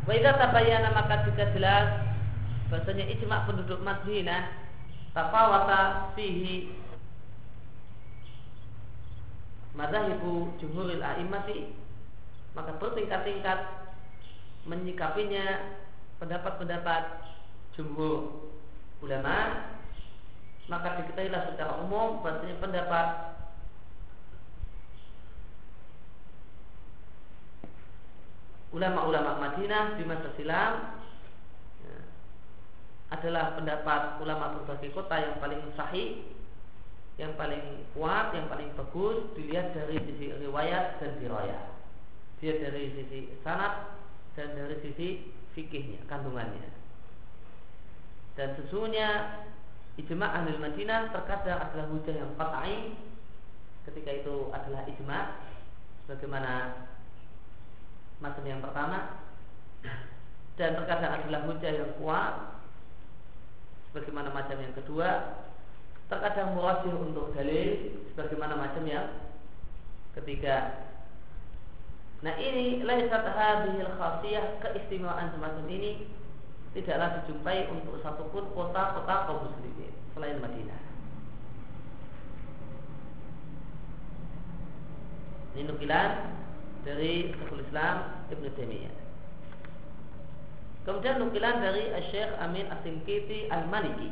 [0.10, 2.09] Waidah tabayana maka jika jelas
[2.70, 4.54] bahasanya ijma penduduk Madinah
[5.18, 6.70] tafawata fihi
[9.74, 11.74] madhahibu jumhuril a'immati.
[12.54, 13.60] Maka bertingkat-tingkat
[14.70, 15.74] menyikapinya
[16.22, 17.04] pendapat-pendapat
[17.74, 18.54] jumhur
[19.02, 19.66] ulama.
[20.70, 23.08] Maka diketahuilah secara umum bahasanya pendapat
[28.70, 30.99] ulama-ulama Madinah di masa silam
[33.10, 36.22] adalah pendapat ulama berbagai kota yang paling sahih
[37.20, 41.76] yang paling kuat, yang paling bagus dilihat dari sisi riwayat dan dirayah.
[42.40, 43.92] Dia dari sisi sanad
[44.40, 46.72] dan dari sisi fikihnya, kandungannya.
[48.40, 49.36] Dan sesungguhnya
[50.00, 52.96] ijma ahli Madinah terkadang adalah hujah yang qat'i
[53.84, 55.20] ketika itu adalah ijma
[56.08, 56.54] sebagaimana
[58.24, 59.28] macam yang pertama
[60.56, 62.59] dan terkadang adalah hujah yang kuat
[63.90, 65.10] sebagaimana macam yang kedua
[66.10, 69.10] terkadang murajih untuk dalil sebagaimana macam yang
[70.18, 70.86] ketiga.
[72.26, 76.10] Nah ini laisat hadhil khasiyah keistimewaan semacam ini
[76.74, 80.82] tidaklah dijumpai untuk satupun kota-kota kaum muslimin selain Madinah.
[85.58, 86.12] Ini nukilan
[86.86, 87.96] dari Syekhul Islam
[88.30, 89.09] Ibn Taimiyah
[90.90, 94.10] Kemudian nukilan dari Syekh Amin As-Sinkiti Al-Maliki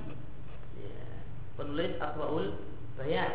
[1.57, 2.53] penulis Aswaul
[3.01, 3.33] Bayan.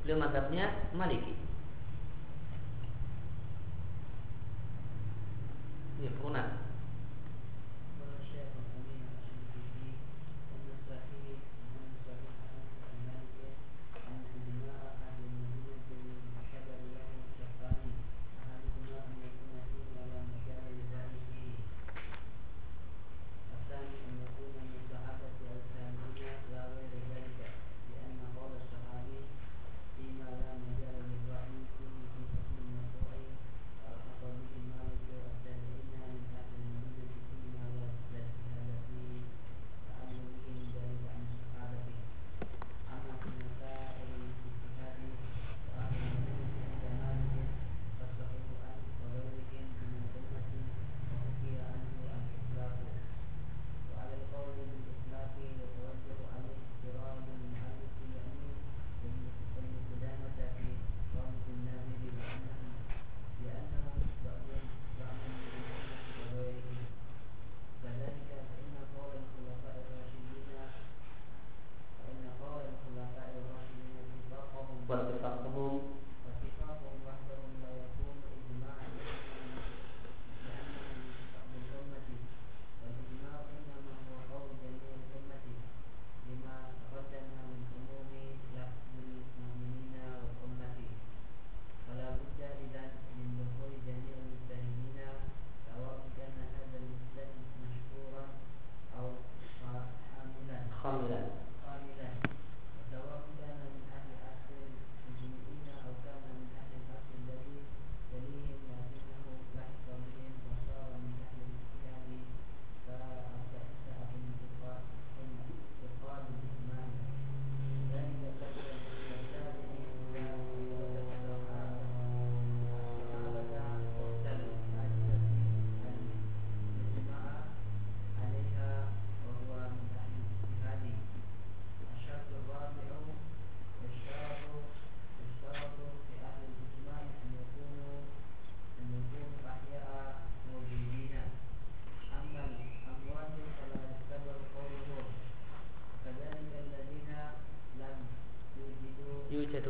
[0.00, 1.36] Beliau mazhabnya Maliki.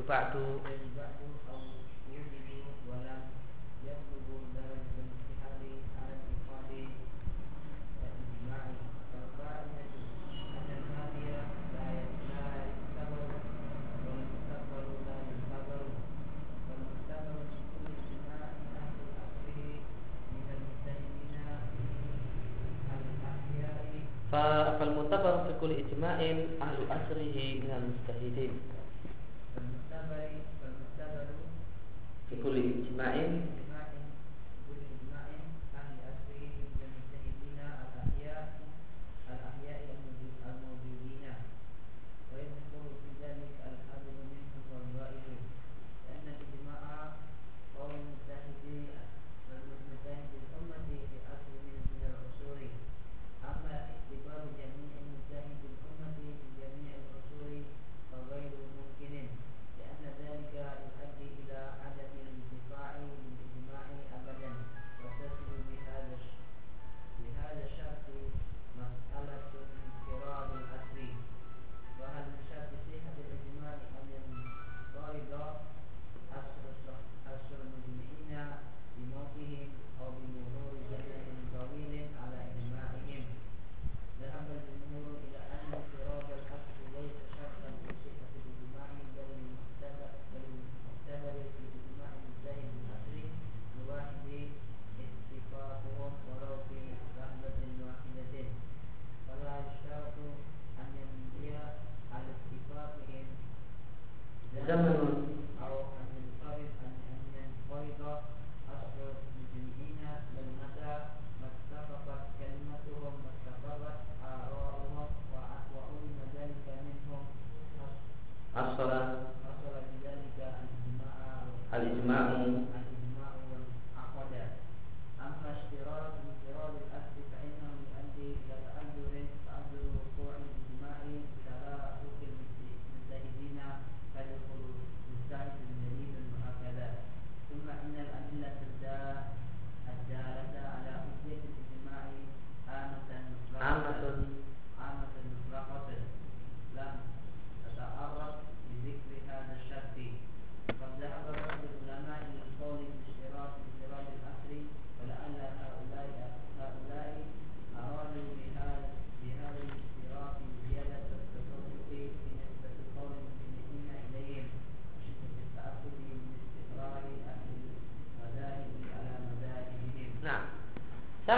[0.08, 0.60] ba'du.
[24.74, 27.53] Fal mutabar fi kulli ijma'in ahlu asrihi.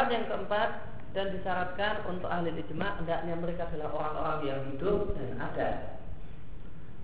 [0.07, 0.71] Syarat yang keempat
[1.19, 5.71] dan disyaratkan untuk ahli ijma hendaknya mereka adalah orang-orang yang hidup dan ada.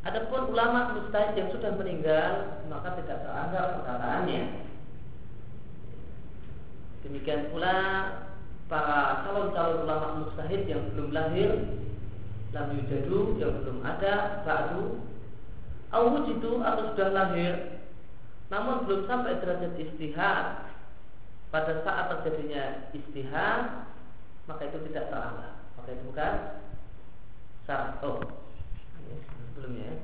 [0.06, 4.42] Adapun ulama mustahid yang sudah meninggal maka tidak teranggap perkataannya.
[7.02, 7.74] Demikian pula
[8.70, 11.50] para calon-calon ulama mustahid yang belum lahir
[12.54, 15.02] lam yujadu yang belum ada ba'du
[16.38, 17.82] itu atau sudah lahir
[18.46, 20.51] namun belum sampai derajat istihad
[21.52, 23.84] pada saat terjadinya istihad
[24.48, 26.34] maka itu tidak teranggap maka itu bukan
[27.68, 28.00] syarat.
[28.02, 28.42] Oh
[29.52, 29.96] sebelumnya ya.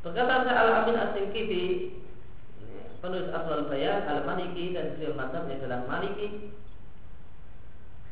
[0.00, 1.64] Berkata Al-Amin As-Singkiti
[3.02, 6.54] penulis Asal Bayan Al-Maliki dan beliau mazhabnya adalah Maliki.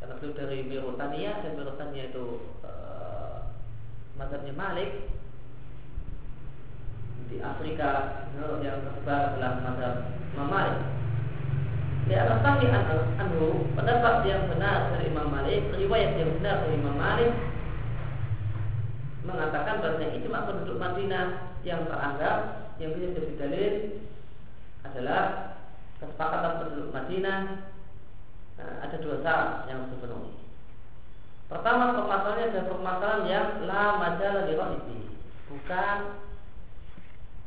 [0.02, 2.26] Karena beliau dari Mirutania dan Mirutania itu
[2.66, 3.54] uh,
[4.18, 4.90] mazhabnya Malik.
[7.30, 8.20] Di Afrika
[8.60, 9.94] yang tersebar dalam mazhab
[10.36, 11.03] Malik
[12.04, 16.96] di atas kaki anhu pendapat yang benar dari Imam Malik riwayat yang benar dari Imam
[17.00, 17.32] Malik
[19.24, 22.38] mengatakan bahwa ijma penduduk Madinah yang teranggap
[22.76, 23.74] yang bisa jadi dalil
[24.84, 25.22] adalah
[25.96, 27.40] kesepakatan penduduk Madinah
[28.60, 30.32] nah, ada dua syarat yang harus dipenuhi.
[31.48, 34.56] Pertama permasalahannya adalah permasalahan yang la majalah li
[35.48, 35.96] bukan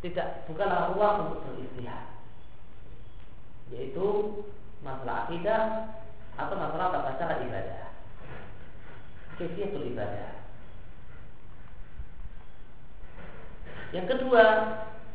[0.01, 2.16] tidak bukanlah ruang untuk beristihad
[3.73, 4.07] yaitu
[4.81, 5.61] masalah akidah
[6.37, 7.83] atau masalah tata cara ibadah.
[9.37, 10.37] Kefiatul ibadah.
[13.95, 14.43] Yang kedua,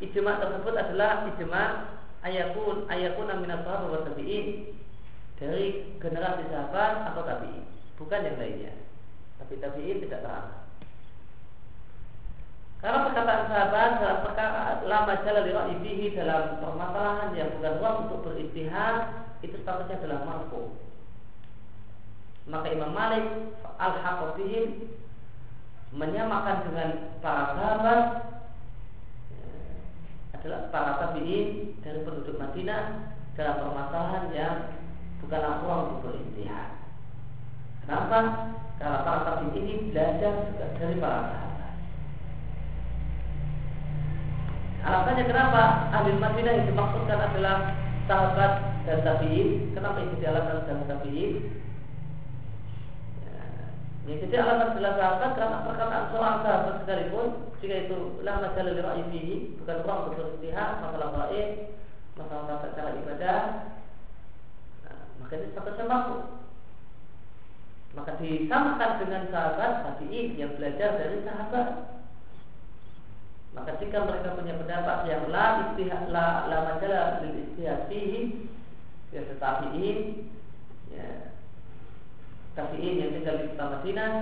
[0.01, 1.63] ijma tersebut adalah ijma
[2.25, 4.73] ayakun ayakun aminat sahabat wa tabi'in
[5.37, 7.65] dari generasi sahabat atau tabi'in,
[7.99, 8.73] bukan yang lainnya.
[9.37, 10.62] Tapi tabi'in tidak terang.
[12.83, 19.23] Karena perkataan sahabat dalam perkara lama jalan ibihi dalam permasalahan yang bukan ruang untuk beristihad
[19.39, 20.75] itu statusnya adalah mampu.
[22.43, 23.23] Maka Imam Malik
[23.79, 24.03] al
[25.95, 26.89] menyamakan dengan
[27.23, 27.99] para sahabat
[30.35, 34.55] adalah para tabi'in dari penduduk Madinah dalam permasalahan yang
[35.23, 36.83] bukanlah ruang untuk beristihad.
[37.87, 38.19] Kenapa?
[38.75, 41.52] Karena para tabi'in ini belajar dari para sahabat.
[44.83, 47.71] Alasannya kenapa ahli Madinah yang dimaksudkan adalah
[48.03, 49.71] sahabat dan tabi'in?
[49.71, 51.31] Kenapa ini jadi alasan dan tabi'in?
[54.03, 57.27] Ya, jadi alasan jelas sahabat karena perkataan seorang sahabat sekalipun
[57.63, 61.79] jika itu lama jalan ra'yi bukan orang untuk masalah baik
[62.19, 63.39] masalah tata cara ibadah
[64.83, 66.17] nah, maka ini statusnya mampu
[67.95, 71.92] maka disamakan dengan sahabat tabi'in yang belajar dari sahabat
[73.53, 78.49] maka jika mereka punya pendapat yang la istihad la la majalah lil istihad fihi
[79.13, 80.29] ya tabi'in
[80.89, 81.37] ya
[82.57, 84.13] tabi'in yang tinggal di kota Madinah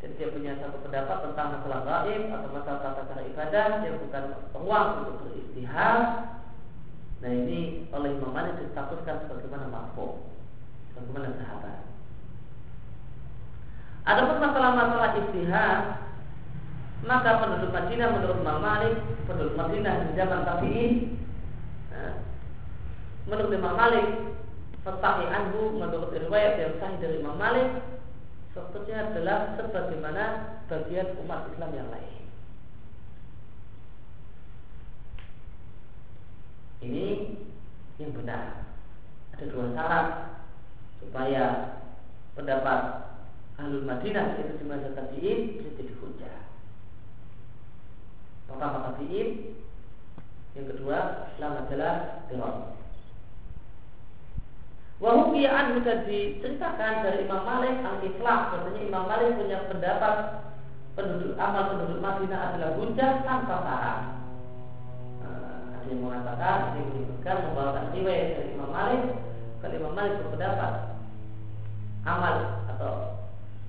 [0.00, 4.24] dan dia punya satu pendapat tentang masalah gaib atau masalah tata cara ibadah yang bukan
[4.52, 6.00] ruang untuk beristihad.
[7.24, 10.20] Nah ini oleh Imam Malik distatuskan sebagaimana mampu
[10.92, 11.80] sebagaimana sahabat.
[14.06, 16.05] Ada masalah-masalah istihad
[17.04, 18.94] maka penduduk Madinah menurut Imam Malik
[19.28, 20.92] penduduk Madinah di zaman tabi'in
[21.92, 22.14] nah,
[23.28, 24.08] menurut Imam Malik
[24.86, 27.68] Fasahi anhu menurut riwayat yang sahih dari Imam Malik
[28.56, 30.24] Sepertinya adalah sebagaimana
[30.64, 32.24] bagian umat Islam yang lain.
[36.80, 37.06] Ini
[38.00, 38.64] yang benar.
[39.36, 40.06] Ada dua syarat
[41.04, 41.44] Supaya
[42.32, 42.80] pendapat
[43.60, 46.45] Ahlul Madinah itu di masa tabi'in bisa jadi hujah
[48.46, 49.28] Pertama tabi'in
[50.54, 50.98] Yang kedua
[51.38, 51.98] Lama jelas
[52.30, 52.56] Dirot
[54.96, 60.46] Wahubiya anhu dan diceritakan dari Imam Malik al-Iflah Katanya Imam Malik punya pendapat
[60.96, 63.98] penduduk amal penduduk Madinah adalah hujah tanpa syarat.
[65.20, 69.02] Nah, ada yang mengatakan, ada yang menyebutkan membawakan riwayat dari Imam Malik.
[69.60, 70.72] Kalau Imam Malik berpendapat
[72.08, 72.36] amal
[72.72, 72.92] atau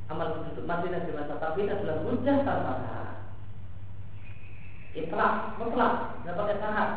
[0.08, 3.07] amal penduduk Madinah di masa tabiin adalah hujah tanpa syarat.
[4.98, 5.94] Itlak, mutlak,
[6.26, 6.90] tidak pakai syarat.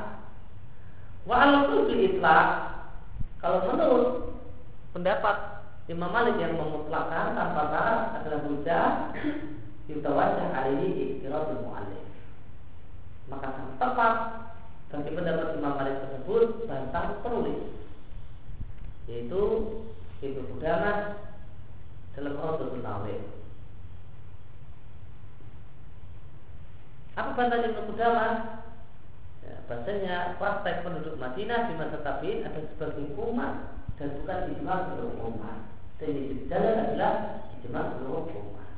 [1.29, 1.55] Wa al
[1.93, 2.49] itlak
[3.41, 4.09] kalau menurut
[4.97, 5.37] pendapat
[5.91, 8.85] Imam Malik yang memutlakkan tanpa syarat adalah hujah
[9.91, 12.05] yutawajah alaihi iktiraful mu'allif.
[13.29, 14.15] Maka sangat tepat
[14.91, 17.61] bagi pendapat Imam Malik tersebut bantah penulis
[19.11, 19.43] yaitu
[20.23, 21.19] Ibnu Qudamah
[22.15, 23.40] dalam Rasul Nawir.
[27.19, 28.35] Apa bantah Ibnu Qudamah?
[29.41, 35.17] Ya, bahasanya praktek penduduk Madinah di masa tabiin ada sebagian umat dan bukan ijma seluruh
[35.33, 35.59] umat.
[35.99, 37.13] Dan yang jalan adalah
[37.59, 38.71] ijma seluruh umat.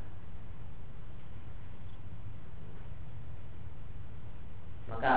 [4.89, 5.13] Maka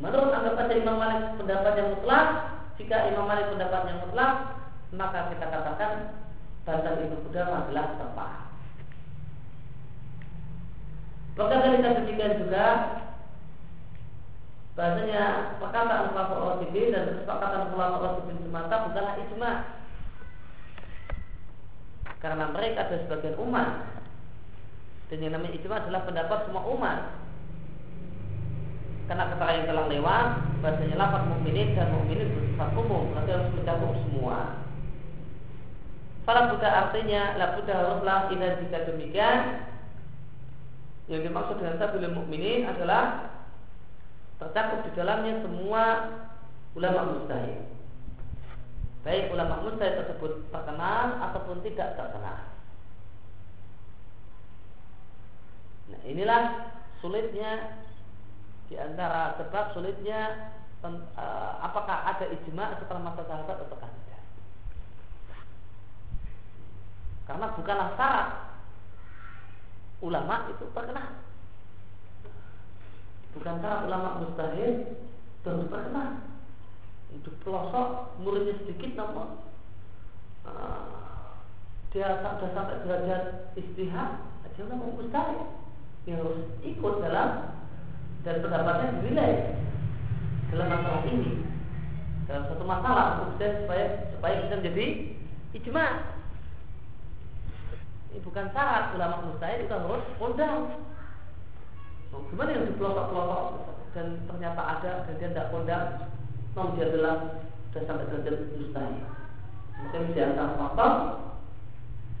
[0.00, 2.26] menurut anggapan Imam Malik pendapat yang mutlak,
[2.80, 4.34] jika Imam Malik pendapat yang mutlak,
[4.96, 5.92] maka kita katakan
[6.64, 8.47] bantahan itu kuda adalah tepat.
[11.38, 12.66] Bahkan dari demikian juga
[14.74, 19.52] bahasanya perkataan ulama Rosibin dan kesepakatan ulama Rosibin semata bukanlah ijma.
[22.18, 24.02] Karena mereka ada sebagian umat.
[25.14, 26.98] Dan yang namanya ijma adalah pendapat semua umat.
[29.06, 30.26] Karena kata yang telah lewat
[30.58, 33.14] bahasanya lapat mukminin dan mukminin bersifat umum.
[33.14, 34.38] Berarti harus mencakup semua.
[36.26, 39.64] Fala buddha artinya la buddha haruslah ina jika demikian
[41.08, 43.32] yang dimaksud dengan sabil mukminin adalah
[44.36, 45.84] tercakup di dalamnya semua
[46.76, 47.64] ulama mustahil.
[49.02, 52.38] Baik ulama mustahil tersebut terkenal ataupun tidak terkenal.
[55.88, 56.42] Nah inilah
[57.00, 57.80] sulitnya
[58.68, 60.52] di antara sebab sulitnya
[60.84, 64.22] uh, apakah ada ijma setelah masa sahabat atau tidak.
[67.24, 68.47] Karena bukanlah syarat
[70.04, 71.22] ulama itu terkenal.
[73.36, 74.98] Bukan syarat ulama mustahil
[75.42, 76.10] terus terkenal.
[77.08, 79.40] Untuk pelosok muridnya sedikit namun
[80.44, 81.40] uh,
[81.88, 83.22] dia sudah sampai derajat
[83.56, 85.58] istihad, aja ulama mustahil
[86.04, 87.58] yang harus ikut dalam
[88.24, 89.32] dan pendapatnya dinilai
[90.48, 91.44] dalam masalah ini
[92.24, 94.86] dalam satu masalah kemudian supaya supaya bisa menjadi
[95.56, 95.84] ijma
[98.38, 100.70] bukan syarat ulama mustahil itu harus kondang
[102.14, 103.46] oh, gimana yang di pelosok-pelosok
[103.98, 105.86] dan ternyata ada dan dia tidak kondang
[106.54, 107.42] non dia adalah
[107.74, 109.06] sudah sampai derajat mustahil
[109.82, 110.92] mungkin di antara faktor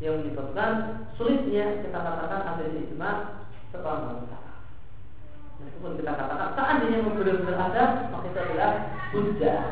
[0.02, 0.70] yang menyebabkan
[1.14, 3.10] sulitnya kita katakan ada ijma
[3.70, 4.46] setelah masalah
[5.58, 9.62] Meskipun kita katakan seandainya benar-benar ada, maka itu adalah hujah.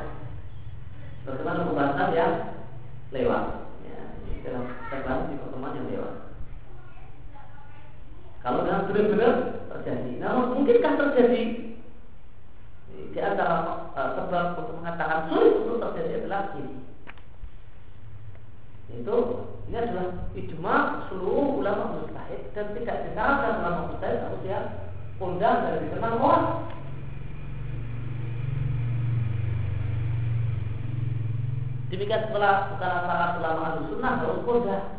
[1.22, 2.34] Bagaimana pembahasan yang
[3.14, 3.70] lewat.
[3.86, 4.03] Ya,
[4.42, 6.26] dalam kita di pertemuan yang lewat.
[8.47, 9.34] Kalau memang benar-benar
[9.74, 11.42] terjadi, namun mungkinkah terjadi
[13.11, 16.78] di antara uh, sebab untuk mengatakan sulit untuk terjadi adalah ini.
[19.03, 19.16] Itu
[19.66, 20.76] ini adalah ijma
[21.11, 24.66] seluruh ulama mustahid dan tidak disyaratkan ulama mustahid harus yang
[25.18, 26.47] undang dan dikenal orang.
[31.90, 34.95] Demikian setelah bukan syarat ulama sunnah harus kondang.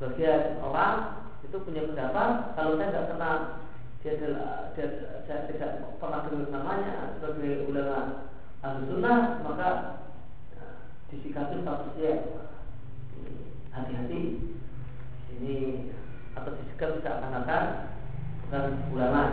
[0.00, 3.36] Sebagian orang itu punya pendapat kalau saya tidak kenal
[4.00, 4.16] dia
[5.28, 8.32] saya tidak pernah dengar namanya sebagai ulama
[8.64, 9.70] ahlu sunnah maka
[10.56, 10.64] ya,
[11.12, 12.12] disikapi statusnya
[13.76, 14.20] hati-hati
[15.36, 15.56] ini
[16.32, 17.64] atau disikap seakan-akan
[18.48, 18.64] bukan
[18.96, 19.24] ulama.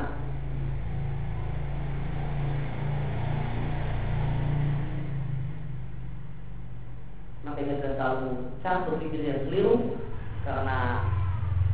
[7.47, 9.95] Makanya kita tahu cara berpikir yang keliru
[10.47, 10.77] karena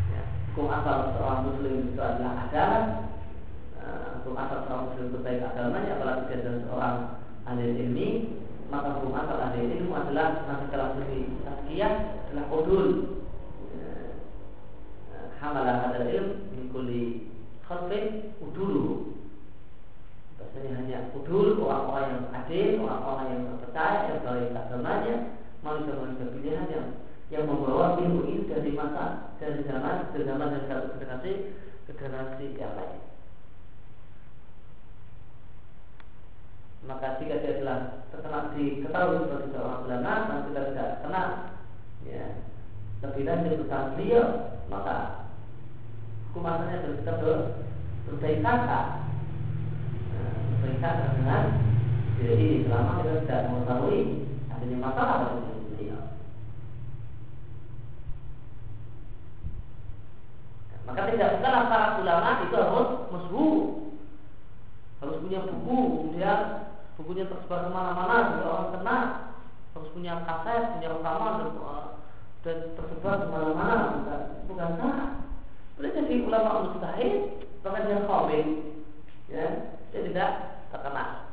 [0.09, 2.80] ya, hukum asal seorang muslim itu adalah agama
[3.78, 6.95] uh, hukum asal seorang muslim itu baik agamanya apalagi dia adalah seorang
[7.45, 8.09] ahli ilmi
[8.74, 11.93] maka hukum asal ahli ilmu adalah nanti kalau lebih tazkiyah
[12.34, 13.13] adalah udul
[15.43, 17.28] hamalah hadal ilm min kulli
[17.67, 19.19] khatfin udulu.
[20.39, 25.15] Bahasanya hanya udul orang-orang yang adil, orang-orang yang terpercaya, yang baik agamanya,
[25.59, 26.67] manusia-manusia pilihan
[27.32, 29.05] yang membawa ilmu ini dari masa
[29.39, 31.34] dari zaman ke zaman dan satu generasi
[31.88, 32.99] ke generasi yang lain.
[36.84, 37.79] Maka jika dia telah
[38.11, 41.29] terkenal diketahui sebagai seorang ulama dan kita tidak kenal
[42.03, 42.25] ya.
[43.03, 44.27] Lebih lanjut tentang beliau
[44.67, 45.27] maka
[46.36, 47.36] kumasannya harus kita ber,
[48.07, 48.81] berbaik kata.
[50.11, 51.43] Nah, berbaik kata dengan
[52.19, 52.67] ini.
[52.67, 53.99] Selama kita tidak mengetahui
[54.51, 56.03] adanya masalah pada diri beliau
[60.84, 63.55] maka tidak bukanlah para ulama itu harus masyhur
[64.99, 66.39] harus punya buku kemudian
[66.95, 69.03] bukunya tersebar ke mana-mana juga orang kenal
[69.73, 71.49] harus punya kaset punya rekaman dan,
[72.43, 75.23] dan tersebar ke mana-mana bukan bukan sah
[75.73, 78.45] boleh jadi ulama mustahil, bahkan dia khabir,
[79.25, 79.45] ya,
[79.89, 80.31] dia tidak
[80.69, 81.32] terkenal.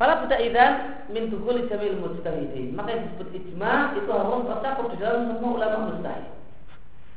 [0.00, 2.72] Fala buta idan min dukul jamil mujtahidin.
[2.72, 6.32] Maka yang disebut ijma itu harus tercakup di dalam semua ulama mustahil.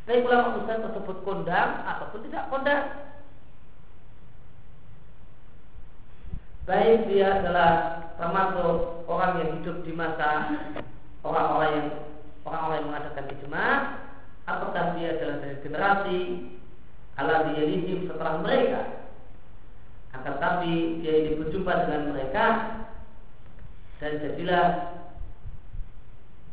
[0.04, 2.86] Baik ulama mustahid tersebut kondang ataupun tidak kondang.
[6.68, 7.72] Baik dia adalah
[8.20, 10.30] termasuk orang yang hidup di masa
[11.24, 11.88] orang-orang yang
[12.44, 13.68] orang-orang yang mengadakan ijma
[14.44, 16.20] apakah dia adalah dari generasi
[17.16, 19.03] ala diyalihim setelah mereka
[20.14, 22.45] akan tapi dia ini berjumpa dengan mereka
[23.97, 24.68] dan jadilah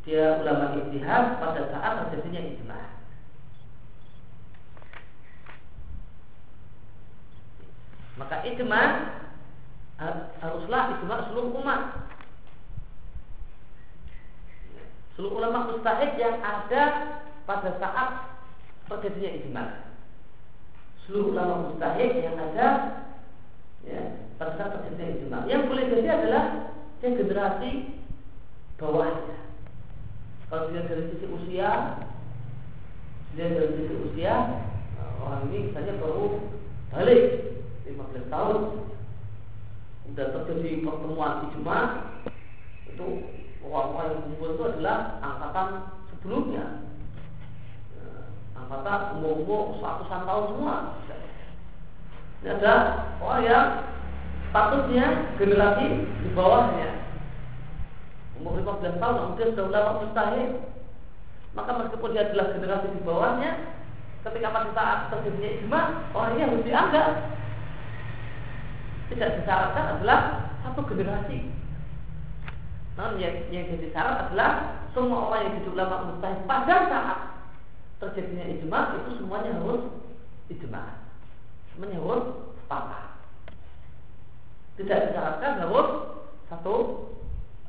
[0.01, 2.79] dia ulama ijtihad pada saat terjadinya ijma.
[8.17, 8.83] Maka ijma
[10.41, 11.81] haruslah ijma seluruh umat.
[15.13, 16.83] Seluruh ulama mustahid yang ada
[17.45, 18.09] pada saat
[18.89, 19.65] terjadinya ijma.
[21.05, 22.67] Seluruh ulama mustahid yang ada
[24.41, 25.39] pada saat terjadinya ijma.
[25.45, 26.45] Yang boleh jadi adalah
[27.05, 27.71] yang generasi
[28.81, 29.37] bawahnya.
[30.49, 32.01] Kalau dia dari sisi usia,
[33.37, 34.65] dia dari sisi usia,
[35.21, 36.41] orang ini misalnya baru
[36.89, 37.21] balik
[37.85, 38.57] 15 tahun,
[40.09, 41.79] sudah terjadi pertemuan ijma,
[42.89, 43.07] itu
[43.61, 45.67] orang-orang yang kumpul itu adalah angkatan
[46.09, 46.65] sebelumnya,
[48.57, 50.77] angkatan umur-umur ratusan tahun semua.
[52.41, 52.75] Ini ada
[53.21, 53.67] orang yang
[54.51, 55.87] statusnya generasi
[56.27, 57.07] di bawahnya.
[58.35, 60.49] Umur 15 tahun mungkin sudah ulama mustahil.
[61.51, 63.51] Maka meskipun dia adalah generasi di bawahnya
[64.21, 65.81] ketika pada saat terjadinya ijma
[66.13, 67.07] orang ini harus dianggap
[69.11, 70.19] tidak disyaratkan adalah
[70.61, 71.51] satu generasi.
[72.95, 74.51] Namun yang, yang jadi syarat adalah
[74.95, 77.19] semua orang yang jadi ulama mustahil pada saat
[77.99, 79.83] terjadinya ijma itu semuanya harus
[80.47, 80.83] ijma.
[81.75, 82.25] Semuanya harus
[82.63, 83.10] sepakat
[84.83, 85.89] tidak disyaratkan harus
[86.51, 86.75] satu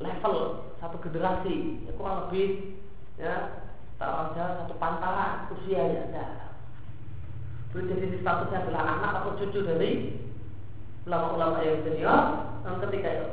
[0.01, 0.35] level,
[0.81, 2.77] satu generasi, ya, kurang lebih
[3.15, 3.63] ya
[4.03, 6.27] ada satu pantaran usianya ya.
[7.71, 9.91] Boleh jadi statusnya adalah anak atau cucu dari
[11.09, 12.21] ulama-ulama yang senior.
[12.61, 13.29] Dan ketika itu,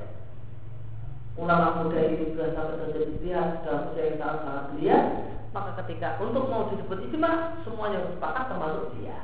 [1.36, 4.98] ulama muda ini sudah sampai terjadi dia dalam usia yang sangat sangat belia,
[5.52, 9.18] maka ketika untuk mau disebut ijma semuanya sepakat termasuk dia.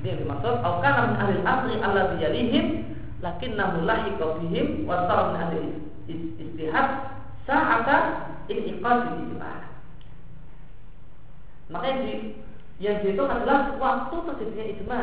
[0.00, 2.64] Ini yang dimaksud Aukana min ahli asri Allah biyalihim
[3.20, 5.60] Lakinnahu lahiqa bihim Wa min ahli
[6.40, 6.88] istihad
[7.44, 7.96] Sa'ata
[8.48, 9.70] in'iqad ijma'ah
[11.70, 12.14] Maka yang, di,
[12.82, 15.00] yang dihitung adalah waktu terjadinya ijma.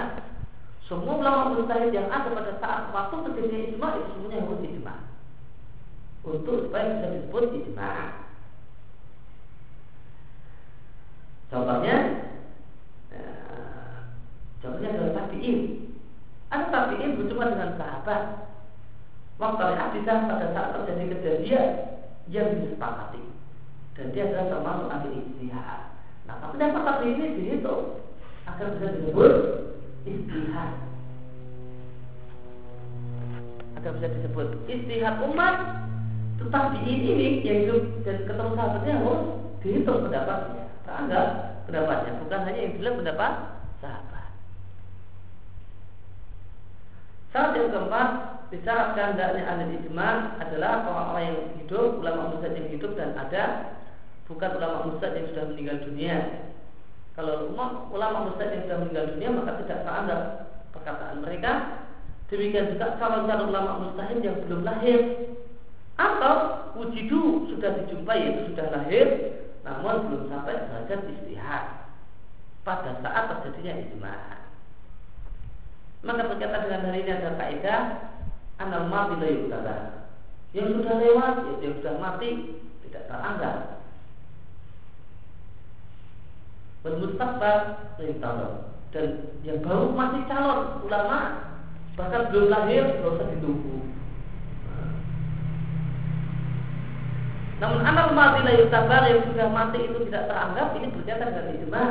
[0.84, 4.96] Semua ulama mustahid yang ada pada saat waktu terjadinya ijma itu semuanya harus ijma.
[6.28, 7.92] Untuk supaya bisa disebut ijma.
[11.48, 11.98] Contohnya
[14.92, 15.60] adalah tabi'in.
[16.52, 16.92] Ada
[17.38, 18.22] berjumpa dengan sahabat.
[19.38, 19.64] Waktu
[20.02, 21.68] bisa pada saat terjadi kejadian
[22.34, 23.22] yang disepakati.
[23.94, 25.82] Dan dia adalah termasuk ahli istihad.
[26.26, 28.02] Nah, tapi dapat tabi'in ini dihitung
[28.50, 29.34] agar bisa disebut
[30.10, 30.72] istihad.
[33.78, 35.56] Agar bisa disebut istihad umat
[36.38, 39.22] tetapi ini yang hidup dan ketemu sahabatnya harus
[39.62, 40.66] dihitung pendapatnya.
[40.86, 41.28] Teranggap
[41.66, 43.34] pendapatnya, bukan hanya yang bilang pendapat
[43.82, 44.18] sahabat.
[47.38, 48.10] Syarat yang keempat
[48.50, 53.78] disyaratkan hendaknya ahli ijma adalah orang-orang yang hidup, ulama mustad yang hidup dan ada,
[54.26, 56.18] bukan ulama mustad yang sudah meninggal dunia.
[57.14, 57.54] Kalau
[57.94, 60.22] ulama mustad yang sudah meninggal dunia maka tidak teranggap
[60.74, 61.52] perkataan mereka.
[62.34, 65.00] Demikian juga calon-calon ulama mustahil yang belum lahir
[65.94, 66.34] atau
[66.74, 69.08] wujidu sudah dijumpai itu sudah lahir
[69.62, 71.86] namun belum sampai derajat istihad
[72.66, 74.37] pada saat terjadinya ijma.
[76.06, 77.82] Maka berkaitan dengan hari ini ada kaidah
[78.62, 79.76] Anal mati la yuktada
[80.54, 82.30] Yang sudah lewat, ya, yang sudah mati
[82.86, 83.82] Tidak teranggap
[86.86, 87.58] Bermustaqbal
[87.98, 88.48] la yuktada
[88.94, 89.08] Dan
[89.42, 91.20] yang baru masih calon ulama
[91.98, 93.90] Bahkan belum lahir, tidak usah ditunggu.
[97.58, 101.86] Namun anak mati la yuktada Yang sudah mati itu tidak teranggap Ini berkaitan dengan ijma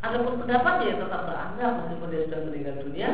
[0.00, 3.10] Adapun pendapatnya yang tetap teranggap meskipun dia sudah meninggal dunia,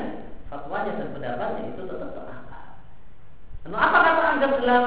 [0.46, 2.66] fatwanya dan pendapatnya itu tetap teranggap.
[3.66, 4.84] Lalu apa kata anggap dalam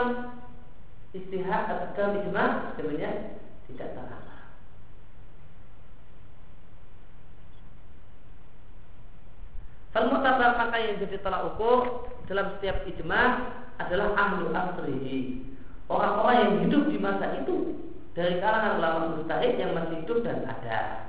[1.12, 2.46] istihad atau dalam ijma?
[2.80, 3.12] Sebenarnya
[3.68, 4.48] tidak teranggap.
[9.90, 13.22] Falmutabar maka yang jadi tolak ukur dalam setiap ijma
[13.82, 15.50] adalah ahlu asrihi
[15.90, 17.74] Orang-orang yang hidup di masa itu
[18.14, 21.09] dari kalangan ulama mustahid yang masih hidup dan ada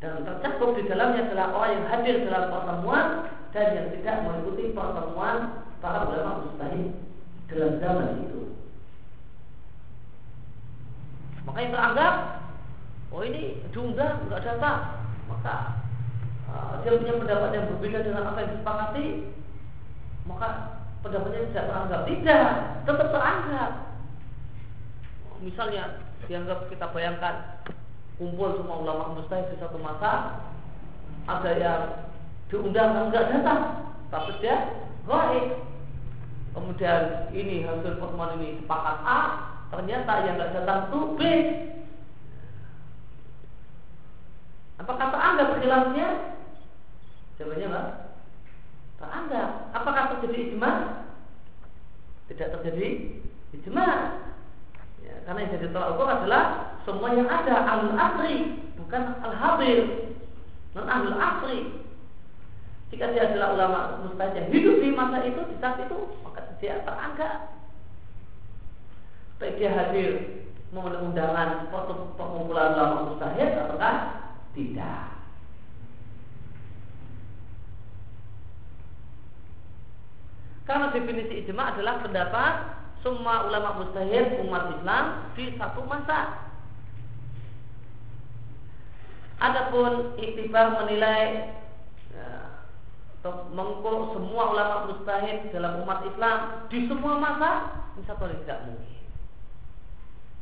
[0.00, 3.06] dan tercakup di dalamnya adalah orang yang hadir dalam pertemuan
[3.52, 5.36] dan yang tidak mengikuti pertemuan
[5.84, 6.96] para ulama mustahid
[7.52, 8.40] dalam zaman itu.
[11.44, 12.14] Makanya teranggap
[13.12, 15.84] oh ini diundang nggak datang, maka
[16.48, 19.06] uh, dia punya pendapat yang berbeda dengan apa yang disepakati,
[20.24, 20.48] maka
[21.04, 22.00] pendapatnya tidak teranggap.
[22.08, 22.48] Tidak,
[22.88, 23.70] tetap teranggap.
[25.40, 25.84] Misalnya
[26.28, 27.34] dianggap kita bayangkan
[28.20, 30.44] kumpul semua ulama mustahid di satu masa,
[31.24, 31.82] ada yang
[32.52, 34.76] diundang enggak datang, tapi dia
[35.08, 35.56] gaib.
[36.52, 39.20] Kemudian ini hasil pertemuan ini sepakat A,
[39.72, 41.20] ternyata yang enggak datang itu B.
[44.84, 46.08] Apakah teranggap khilafnya?
[47.40, 47.82] Jawabannya apa?
[49.00, 49.50] Teranggap.
[49.72, 50.72] Apakah terjadi ijma?
[52.28, 52.88] Tidak terjadi
[53.56, 53.88] ijma.
[55.00, 59.78] Ya, karena yang jadi tolak ukur adalah semua yang ada al asri bukan al hadir
[60.72, 61.80] non al asri.
[62.90, 66.82] Jika dia adalah ulama mustahil yang hidup di masa itu di saat itu maka dia
[66.82, 67.54] teranggap
[69.38, 70.10] baik dia hadir
[70.74, 71.70] memenuhi undangan
[72.18, 73.96] pengumpulan ulama mustahil ataukah
[74.54, 75.10] tidak.
[80.66, 82.52] Karena definisi ijma adalah pendapat
[83.02, 85.04] semua ulama mustahil umat Islam
[85.34, 86.49] di satu masa
[89.40, 91.56] Adapun iktibar menilai
[92.12, 92.60] ya,
[93.24, 99.00] semua ulama mustahid dalam umat Islam di semua masa satu hal tidak mungkin.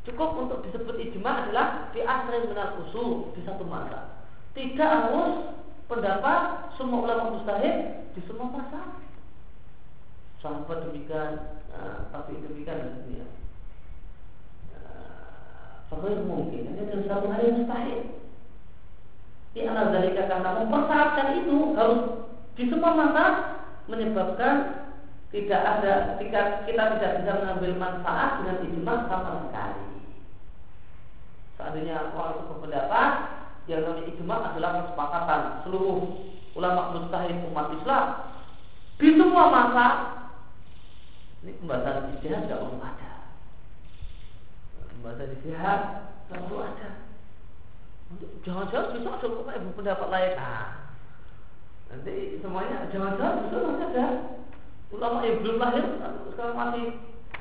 [0.07, 4.25] Cukup untuk disebut ijma adalah di asri minal usul di satu masa.
[4.57, 5.53] Tidak harus
[5.85, 8.99] pendapat semua ulama mustahid di semua masa.
[10.39, 13.27] Sahabat demikian, nah, tapi demikian dan dunia.
[14.71, 15.91] Nah,
[16.23, 18.18] mungkin ini adalah satu yang mustahil.
[19.53, 22.01] Di anak dari karena mempersyaratkan itu harus
[22.53, 23.25] di semua masa
[23.89, 24.55] menyebabkan
[25.29, 29.85] tidak ada ketika kita tidak bisa mengambil manfaat dengan ijma sama sekali.
[31.57, 33.11] Seandainya orang itu berpendapat
[33.69, 35.97] yang namanya ijma adalah kesepakatan seluruh
[36.57, 38.05] ulama mustahil umat Islam
[38.99, 39.87] di semua masa
[41.39, 43.11] ini pembahasan ijtihad tidak perlu ada.
[44.91, 45.81] Pembahasan ijtihad
[46.27, 47.08] tidak perlu ada.
[48.41, 50.33] Jangan-jangan bisa ada ibu pendapat lain.
[50.33, 50.69] Nah,
[51.93, 54.07] nanti semuanya jangan-jangan bisa masih ada.
[54.89, 55.85] Ulama yang belum lahir
[56.33, 56.85] sekarang masih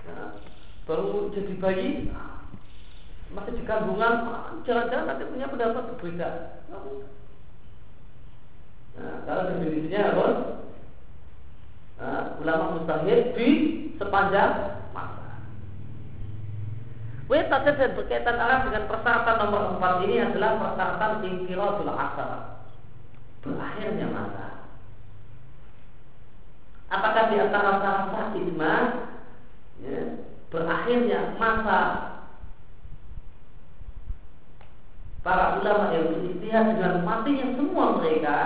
[0.04, 0.36] ya,
[0.84, 2.12] baru jadi bayi
[3.32, 4.28] masih di kandungan
[4.68, 6.30] jangan-jangan nanti punya pendapat berbeda.
[8.98, 10.36] Nah, kalau definisinya harus
[11.96, 13.48] nah, ulama mustahil di
[13.96, 14.52] sepanjang
[14.92, 15.27] masa
[17.28, 22.64] Wetata dan berkaitan arah dengan persyaratan nomor empat ini adalah persyaratan ingkiratul asar.
[23.44, 24.46] Berakhirnya masa.
[26.88, 28.74] Apakah di antara syarat ijma
[29.84, 30.00] ya,
[30.48, 31.80] Berakhirnya masa?
[35.20, 38.36] Para ulama yang beristihad dengan matinya semua mereka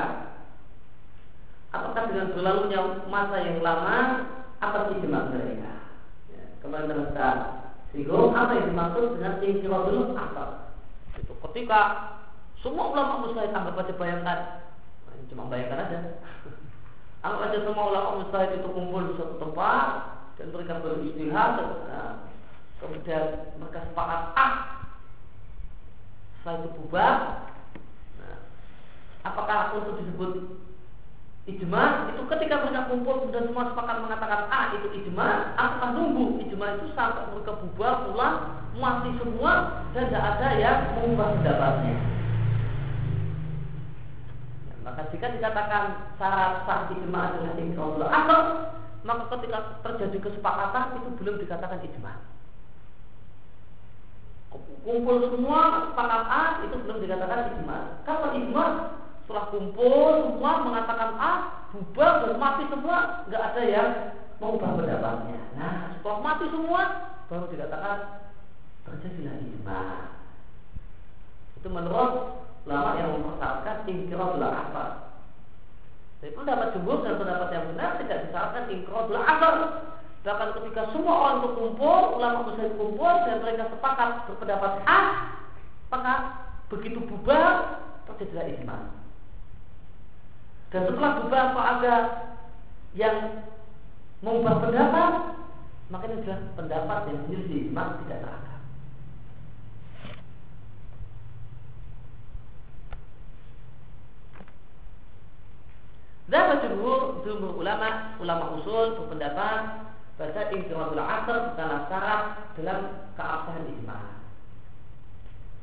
[1.71, 4.27] Apakah dengan berlalunya masa yang lama?
[4.59, 5.87] Atas ijma mereka.
[6.35, 7.15] Ya, Kemarin
[7.93, 10.49] sehingga apa yang dimaksud dengan infiradul asal?
[11.21, 11.81] Itu ketika
[12.65, 14.39] semua ulama mustahid anggap aja bayangkan,
[15.29, 15.99] cuma bayangkan aja.
[17.25, 19.87] anggap aja semua ulama mustahid itu kumpul di suatu tempat
[20.41, 21.53] dan mereka beristihad,
[21.85, 22.13] nah,
[22.81, 23.25] kemudian
[23.61, 24.53] mereka sepakat ah,
[26.41, 27.17] setelah itu bubar.
[28.17, 28.37] Nah,
[29.29, 30.33] apakah untuk disebut
[31.43, 36.39] ijma itu ketika mereka kumpul dan semua sepakat mengatakan A ah, itu ijma apakah nunggu.
[36.47, 38.37] Ijma itu sampai mereka bubar pulang
[38.79, 41.95] mati semua dan tidak ada yang mengubah pendapatnya.
[44.71, 48.41] Ya, maka jika dikatakan syarat sah ijma adalah insyaallah atau
[49.03, 52.23] maka ketika terjadi kesepakatan itu belum dikatakan ijma.
[54.87, 57.79] Kumpul semua sepakat A itu belum dikatakan ijma.
[58.07, 58.65] Kalau ijma
[59.33, 61.33] setelah kumpul semua mengatakan A,
[61.73, 63.89] bubar dan mati semua, nggak ada yang
[64.45, 65.41] mengubah pendapatnya.
[65.57, 66.81] Nah, setelah mati semua,
[67.33, 68.29] baru dikatakan
[68.85, 69.85] terjadilah ijma.
[71.57, 75.17] Itu menurut lama yang mempersyaratkan ingkiradul asal.
[76.21, 79.55] Jadi pendapat jumhur dan pendapat yang benar tidak disyaratkan ingkiradul asal.
[80.29, 85.01] Bahkan ketika semua orang berkumpul, ulama muslim kumpul dan mereka sepakat berpendapat A,
[85.89, 86.15] maka
[86.69, 87.81] begitu bubar
[88.13, 89.02] terjadilah ijma.
[90.73, 91.95] Dan setelah beberapa ada
[92.97, 93.45] yang
[94.25, 95.13] mengubah pendapat,
[95.93, 98.61] maka ini adalah pendapat yang menyelisih mak tidak terangkat.
[106.33, 109.85] Dapat jumhur, jumhur ulama, ulama usul berpendapat
[110.17, 112.23] bahwa intiradul asr bukanlah syarat
[112.57, 112.81] dalam
[113.21, 114.01] keabsahan ijma.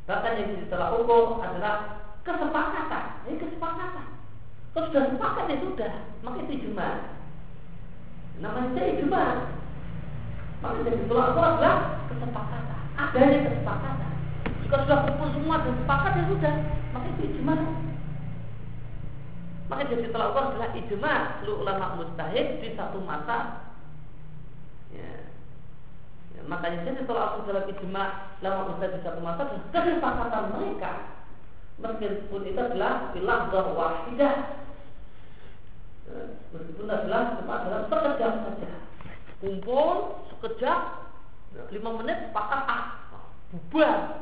[0.05, 3.05] Bahkan yang ditolak ukur adalah kesepakatan.
[3.25, 4.18] Ini kesepakatan.
[4.69, 6.89] Kalau sudah sepakat ya sudah, maka itu ijma.
[8.37, 9.23] Namanya ijma.
[10.59, 11.75] Maka yang ditolak ukur adalah
[12.11, 12.81] kesepakatan.
[12.99, 14.11] Adanya kesepakatan.
[14.61, 16.55] Jika sudah kumpul semua dan sepakat ya sudah,
[16.93, 17.55] maka itu ijma.
[19.69, 23.69] Maka jadi telah ukur adalah ijma seluruh ulama mustahid di satu masa.
[24.93, 25.29] Ya.
[26.37, 28.03] ya makanya jadi telah ukur dalam ijma
[28.37, 31.18] ulama mustahid di satu masa adalah kesepakatan mereka.
[31.79, 34.35] Meskipun itu adalah bilahdah wahidah.
[36.09, 36.21] Ya.
[36.51, 38.71] Meskipun adalah cuma dalam sekejap saja.
[39.39, 40.79] Kumpul sekejap
[41.73, 42.83] lima menit sepakat ah
[43.49, 44.21] bubar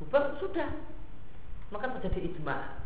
[0.00, 0.68] bubar sudah
[1.68, 2.82] maka terjadi ijma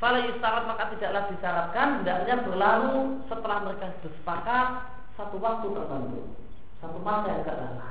[0.00, 4.68] Fala yustarat maka tidaklah disyaratkan hendaknya berlalu setelah mereka bersepakat
[5.12, 6.39] satu waktu tertentu,
[6.80, 7.88] satu yang agak lama.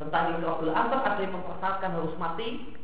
[0.00, 2.74] Tentang Iqra'ul Asr ada yang mempersyaratkan harus mati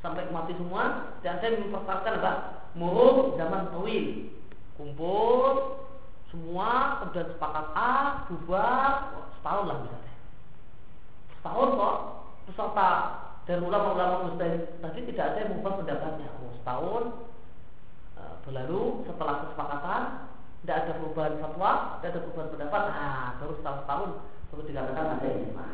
[0.00, 2.32] sampai mati semua dan ada yang mempersyaratkan apa?
[2.74, 4.32] Murur zaman tawil.
[4.76, 5.52] Kumpul
[6.32, 7.92] semua kemudian sepakat A,
[8.28, 8.92] bubar
[9.40, 10.14] setahun lah misalnya.
[11.38, 11.96] Setahun kok
[12.50, 12.90] peserta
[13.46, 16.28] dan ulama-ulama mustahil tadi tidak ada yang mengubah pendapatnya.
[16.42, 17.02] Oh, setahun
[18.18, 20.02] e, berlalu setelah kesepakatan
[20.66, 22.82] tidak ada perubahan fatwa, tidak ada perubahan pendapat.
[22.90, 24.10] Ah, baru setahun tahun
[24.50, 25.66] baru dikatakan ada ijma.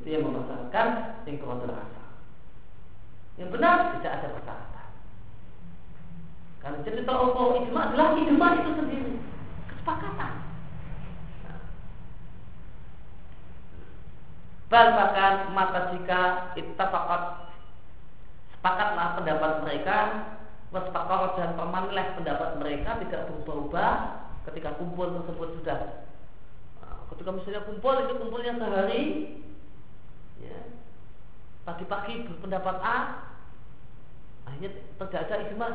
[0.00, 0.24] Itu yang
[1.28, 2.08] yang kewajiban asal.
[3.36, 4.88] Yang benar tidak ada persyaratan.
[6.64, 9.14] Karena cerita Allah ijma adalah ijma itu sendiri
[9.68, 10.32] kesepakatan.
[14.72, 16.20] Bal bahkan mata jika
[16.56, 17.52] ittafaqat
[18.56, 19.98] sepakatlah pendapat mereka
[20.68, 23.94] wasfaqarat dan permanlah pendapat mereka tidak berubah-ubah.
[24.48, 26.08] Ketika kumpul tersebut sudah
[26.80, 29.02] nah, ketika misalnya kumpul itu kumpulnya sehari.
[30.38, 30.58] Ya,
[31.66, 32.98] pagi-pagi berpendapat A
[34.48, 35.68] akhirnya tidak ada ijma.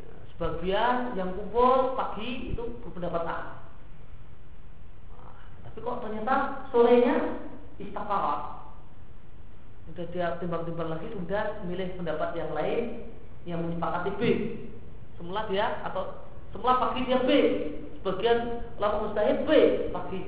[0.00, 3.38] Ya, sebagian yang kumpul pagi itu berpendapat A.
[5.68, 7.16] Tapi kok ternyata sorenya
[7.80, 8.62] istakarat
[9.92, 13.11] sudah dia timbang-timbang lagi sudah milih pendapat yang lain
[13.48, 14.22] yang menyepakati B.
[15.18, 17.30] Semula dia atau semula pagi dia B.
[18.00, 19.50] Sebagian lama mustahil B
[19.94, 20.20] pagi.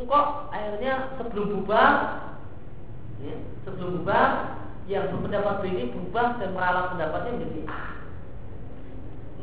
[0.00, 1.92] Kok akhirnya sebelum bubar
[3.20, 3.36] ya,
[3.68, 4.58] sebelum bubar
[4.88, 7.82] yang berpendapat B ini berubah dan meralat pendapatnya menjadi A.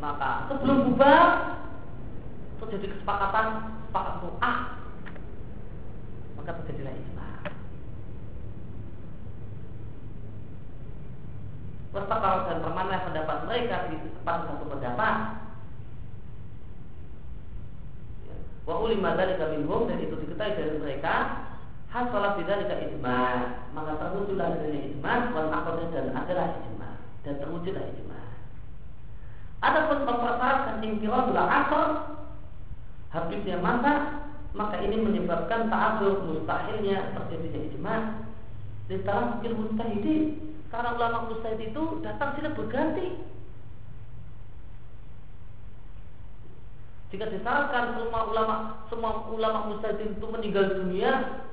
[0.01, 1.23] Maka sebelum bubar
[2.57, 3.47] terjadi kesepakatan
[3.87, 4.53] sepakat untuk A.
[6.35, 7.16] Maka terjadilah ijma.
[11.97, 15.15] Wastakar dan permanen pendapat mereka di pada satu pendapat.
[18.29, 18.35] Ya.
[18.69, 21.15] Wa ulima dari minhum dan itu diketahui dari mereka
[21.89, 23.21] hasalah tidak ijma
[23.73, 26.89] maka terwujudlah adanya ijma wal akhirnya dan adalah ijma
[27.25, 28.21] dan terwujudlah ijma.
[29.65, 31.85] Adapun mempersyaratkan intiradul asal
[33.09, 34.21] habisnya masa
[34.53, 37.95] maka ini menyebabkan ta'adzur mustahilnya terjadinya ijma
[38.85, 40.15] di dalam ilmu mustahidi
[40.67, 43.07] karena ulama mustahid itu datang silih berganti
[47.07, 48.55] jika disarankan semua ulama
[48.91, 51.43] semua ulama mustahid itu meninggal dunia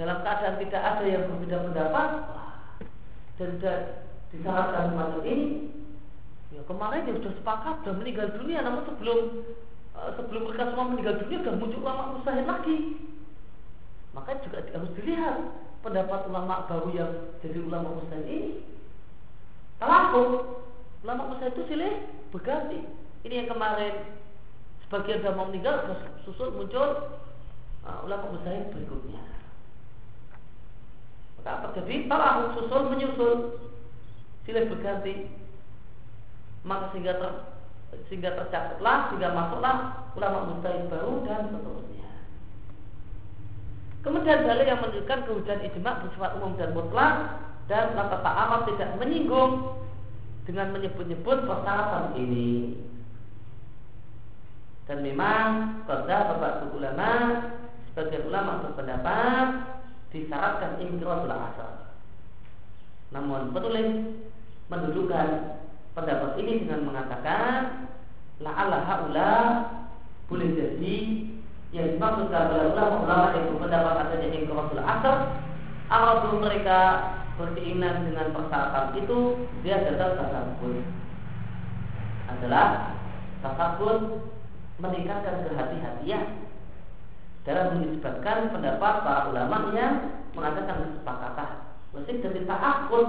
[0.00, 2.10] dalam keadaan tidak ada yang berbeda pendapat
[3.36, 3.50] dan
[4.32, 5.46] disarankan semacam ini
[6.56, 9.44] ya kemarin yang sudah sepakat dan meninggal dunia namun sebelum
[9.96, 12.76] Eh, sebelum mereka semua meninggal dunia sudah muncul ulama mustahil lagi.
[14.12, 15.36] Maka juga harus dilihat
[15.86, 18.50] pendapat ulama baru yang jadi ulama mustahil ini.
[19.78, 20.42] Kalau
[21.06, 21.94] ulama mustahil itu silih
[22.34, 22.82] berganti.
[23.22, 23.94] Ini yang kemarin
[24.86, 25.86] sebagian sudah mau meninggal
[26.26, 27.14] susul muncul
[27.86, 29.22] uh, ulama mustahil berikutnya.
[31.38, 32.10] Maka apa terjadi?
[32.10, 33.34] Talahu susul menyusul
[34.42, 35.30] silih berganti.
[36.66, 37.30] Maka sehingga ter,
[38.10, 39.76] sehingga tercatatlah sehingga masuklah
[40.18, 41.95] ulama mustahil baru dan seterusnya.
[44.06, 49.82] Kemudian dalil yang menunjukkan kehujan ijma bersifat umum dan mutlak dan kata amal tidak menyinggung
[50.46, 52.78] dengan menyebut-nyebut persyaratan ini.
[54.86, 57.10] Dan memang pada bapak ulama
[57.90, 59.46] sebagian ulama berpendapat
[60.14, 61.90] disyaratkan imtiratul asal.
[63.10, 63.90] Namun penulis
[64.70, 65.58] mendudukan
[65.98, 67.90] pendapat ini dengan mengatakan
[68.38, 69.34] la'alla haula
[70.30, 70.96] boleh jadi
[71.74, 75.16] yang dimaksudkan oleh ulama-ulama yang berpendapat adanya ingkaratul asar
[75.86, 76.80] Aradu mereka
[77.38, 79.18] berkeinginan dengan persyaratan itu
[79.62, 80.82] dia adalah tasabun
[82.26, 82.66] adalah
[83.44, 83.98] tasabun
[84.82, 86.42] meningkatkan kehati-hatian
[87.46, 89.94] dalam menyebabkan pendapat para ulama yang
[90.34, 91.50] mengatakan kesepakatan
[91.94, 93.08] mesti dari takut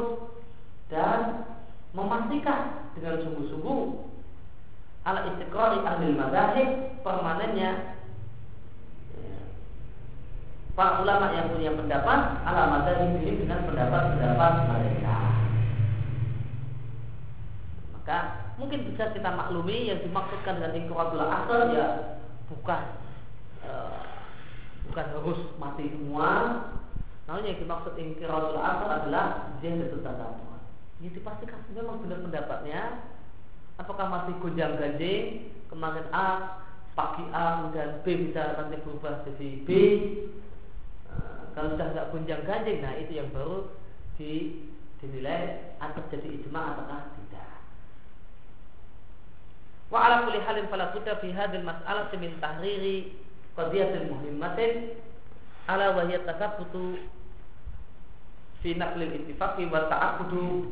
[0.93, 1.49] dan
[1.97, 3.81] memastikan dengan sungguh-sungguh
[5.07, 6.69] ala istiqrari ahli mazahib
[7.01, 7.96] permanennya ya,
[10.77, 15.17] para ulama yang punya pendapat ala mazahib ini dengan pendapat-pendapat mereka.
[17.97, 18.19] Maka
[18.61, 21.87] mungkin bisa kita maklumi yang dimaksudkan dengan ikratul asal ya
[22.45, 22.83] bukan
[23.65, 23.73] e,
[24.85, 26.29] bukan harus mati semua.
[27.25, 30.61] Namun yang dimaksud ikratul asal adalah itu tadabbur
[31.01, 32.81] ini dipastikan memang benar pendapatnya.
[33.77, 36.57] Apakah masih gonjang ganjing kemarin A
[36.97, 39.69] pagi A kemudian B bisa nanti berubah jadi B
[41.57, 43.65] kalau sudah nggak gunjang ganjing, nah itu yang baru
[44.21, 44.61] di,
[45.01, 47.49] dinilai atau jadi ijma ataukah tidak.
[49.89, 53.17] Wa ala kulli halin fala fi hadhihi mas'alah min tahriri
[53.57, 55.01] qadiyatil muhimmatin
[55.65, 56.21] ala wa hiya
[58.61, 60.69] fi naqlil ittifaqi wa ta'aqudu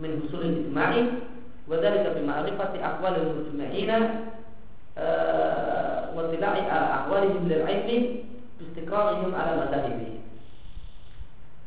[0.00, 1.28] min husul ijma'i
[1.68, 3.98] wa dhalika bi ma'rifati aqwalil mujma'ina
[4.96, 8.29] eh, wa tila'i ahwalihim lil 'ilmi
[8.60, 10.20] istiqorihim ala madha'ibi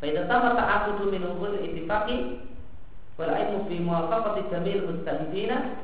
[0.04, 2.44] Faidah sama ta'akudu minum kul itifaki
[3.16, 5.80] Wal aimu fi muwafaqati jamil mustahidina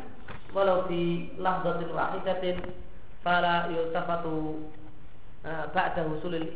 [0.54, 2.58] Walau fi lahdatin wahidatin
[3.24, 4.66] Fala yultafatu
[5.48, 6.52] eh, Ba'da husulil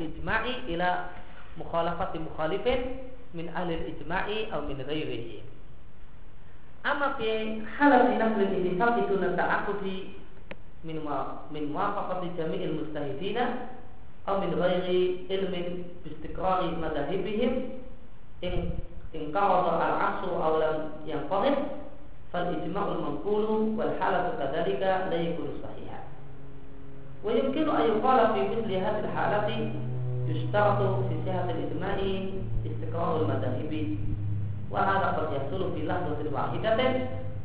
[0.00, 1.12] ijma'i ila
[1.60, 5.42] mukhalafati mukhalifin Min ahlil ijma'i atau min ghairihi.
[6.86, 10.14] Amma fi halal dinaflil itifaki Duna ta'akudi
[10.84, 13.74] min muwafaqati jamil mustahidina
[14.28, 17.52] أو من غير علم باستقرار مذاهبهم.
[18.44, 18.70] إن
[19.14, 21.56] انقرض العصر أو لم ينقرض
[22.32, 23.44] فالإجماع المنقول
[23.78, 26.00] والحالة كذلك لا يكون صحيحا.
[27.24, 29.72] ويمكن أن يقال في مثل هذه الحالة
[30.28, 31.96] يشترط في صحة الإجماع
[32.66, 33.96] استقرار المذاهب.
[34.70, 36.78] وهذا قد يحصل في لحظة واحدة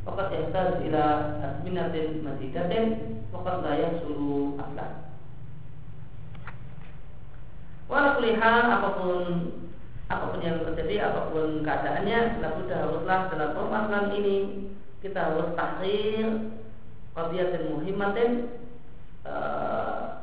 [0.08, 1.04] وقد يحتاج إلى
[1.44, 1.94] أزمنة
[2.26, 2.98] مزيدة
[3.34, 5.09] وقد لا يحصل أبدا
[7.90, 9.22] Walau kulihat apa pun
[10.10, 14.38] apa pun yang terjadi, apa pun keadaannya, lalu haruslah dalam permasalahan ini
[15.02, 16.54] kita harus tahrir
[17.20, 18.32] dan muhimmatin
[19.28, 20.22] uh,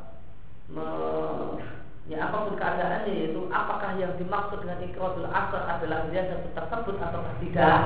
[2.07, 6.97] ya apa pun keadaannya yaitu apakah yang dimaksud dengan ikratul asar adalah dia satu tersebut
[7.03, 7.81] atau tidak?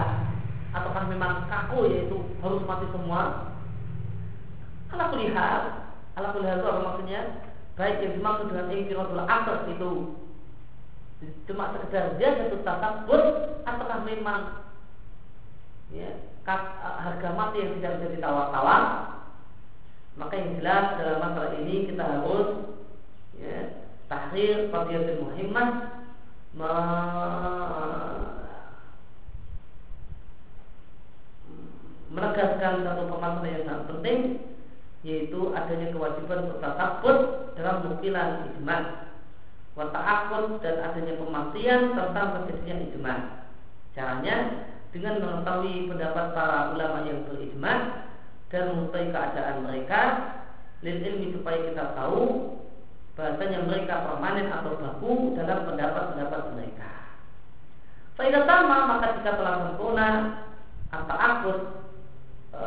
[0.76, 3.51] Ataukah memang kaku yaitu harus mati semua?
[4.93, 5.62] Ala kulihat
[6.20, 7.20] ala kulihat itu apa maksudnya
[7.81, 9.93] baik yang dimaksud dengan ikratul asar itu.
[11.49, 13.24] Cuma sekedar dia satu tersebut
[13.64, 14.41] ataukah memang
[15.93, 18.83] ya, harga mati yang tidak bisa ditawar-tawar
[20.18, 22.49] maka yang jelas dalam masalah ini kita harus
[23.39, 23.57] ya,
[24.11, 25.68] tahrir qadiyatul muhimmah
[32.11, 34.18] menegaskan satu permasalahan yang sangat penting
[35.01, 36.61] yaitu adanya kewajiban untuk
[37.57, 38.78] dalam nukilan ijma
[39.72, 43.14] wa ta'akud dan adanya pemastian tentang terjadinya ijma
[43.96, 44.36] caranya
[44.90, 47.74] dengan mengetahui pendapat para ulama yang berijma
[48.51, 50.01] dan mengetahui keadaan mereka
[50.82, 52.20] lil ilmi supaya kita tahu
[53.14, 56.90] bahasanya mereka permanen atau baku dalam pendapat-pendapat mereka.
[58.16, 60.09] Faedah sama maka jika telah sempurna
[60.90, 61.59] atau akut
[62.51, 62.64] e,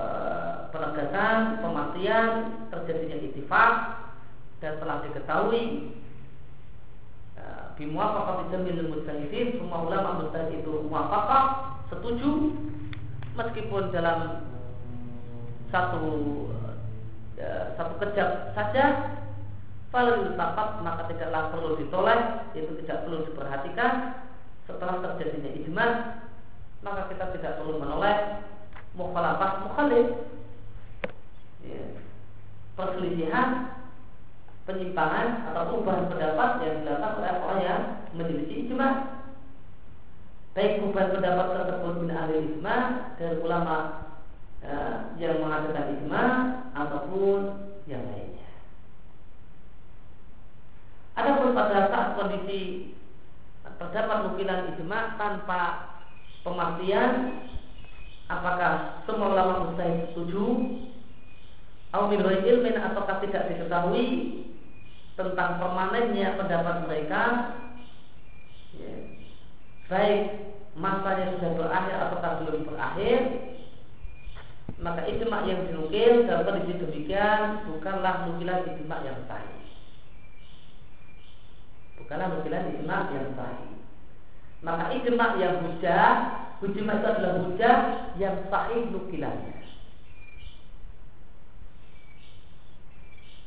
[0.71, 2.29] penegasan, pematian,
[2.71, 3.73] terjadinya itifak
[4.59, 5.93] dan telah diketahui
[7.36, 7.43] e,
[7.79, 11.43] bimuafaqah jamil mujtahidin semua ulama mujtahid itu muafaqah
[11.91, 12.55] setuju
[13.36, 14.49] meskipun dalam
[15.69, 16.03] satu
[17.38, 19.13] e, satu kejap saja
[19.93, 24.25] kalau tapat maka tidaklah perlu ditolak, itu tidak perlu diperhatikan.
[24.65, 25.88] Setelah terjadinya ijma,
[26.81, 28.41] maka kita tidak perlu menolak
[28.94, 30.08] mukhalafah mukhalif.
[31.66, 31.84] Ya.
[32.74, 33.50] Perselisihan,
[34.66, 37.82] penyimpangan atau perubahan pendapat yang dilakukan oleh orang yang
[38.16, 38.89] menyelisih ijma.
[40.54, 42.78] Baik perubahan pendapat tersebut min ahli ijma
[43.18, 43.78] dari ulama
[44.62, 44.78] ya,
[45.18, 46.24] yang mengadakan ijma
[46.74, 47.39] ataupun
[47.89, 48.50] yang lainnya.
[51.14, 52.94] Adapun pada saat kondisi
[53.78, 55.62] terdapat nukilan ijma tanpa
[56.41, 57.12] pemastian
[58.39, 60.45] apakah semua ulama mustahil setuju.
[61.93, 64.07] Au min ilmin ataukah tidak diketahui
[65.13, 67.23] tentang permanennya pendapat mereka?
[68.73, 68.93] Ya,
[69.86, 70.21] baik
[70.73, 73.19] masanya sudah berakhir ataukah belum berakhir?
[74.81, 79.63] Maka ijma yang dinukil dalam kondisi demikian bukanlah nukilan ijma yang sahih
[82.03, 83.69] bukanlah nukilan ijma yang sahih
[84.64, 86.07] maka ijma yang hujah
[86.64, 87.78] ijma itu adalah hujah
[88.16, 89.64] yang sahih nukilannya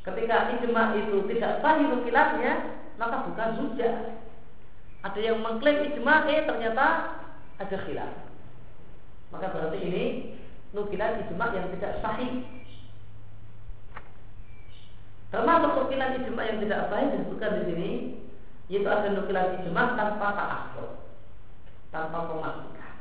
[0.07, 2.53] Ketika ijma itu tidak sahih nukilannya,
[2.95, 4.23] maka bukan hujah.
[5.03, 7.19] Ada yang mengklaim ijma, eh ternyata
[7.59, 8.15] ada khilaf.
[9.35, 10.03] Maka berarti ini
[10.71, 12.39] nukilan ijma yang tidak sahih.
[15.27, 17.91] Termasuk nukilan ijma yang tidak sahih disebutkan di sini,
[18.71, 20.87] yaitu ada nukilan ijma tanpa ta'akhir,
[21.91, 22.95] tanpa pemastikan.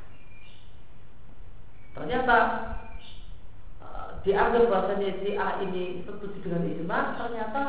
[1.96, 2.36] Ternyata
[4.26, 7.62] dianggap bahasanya si A ini setuju dengan ijma, ternyata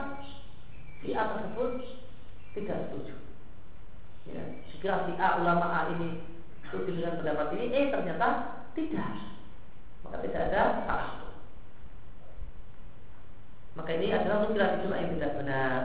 [1.06, 1.72] si A tersebut
[2.58, 3.16] tidak setuju.
[4.28, 4.44] Ya,
[4.74, 6.26] jika si A ulama A ini
[6.66, 8.28] setuju dengan pendapat ini, eh ternyata
[8.74, 9.38] tidak.
[10.02, 11.12] Maka tidak ada salah.
[13.78, 15.82] Maka ini adalah nukilan ijma yang tidak benar.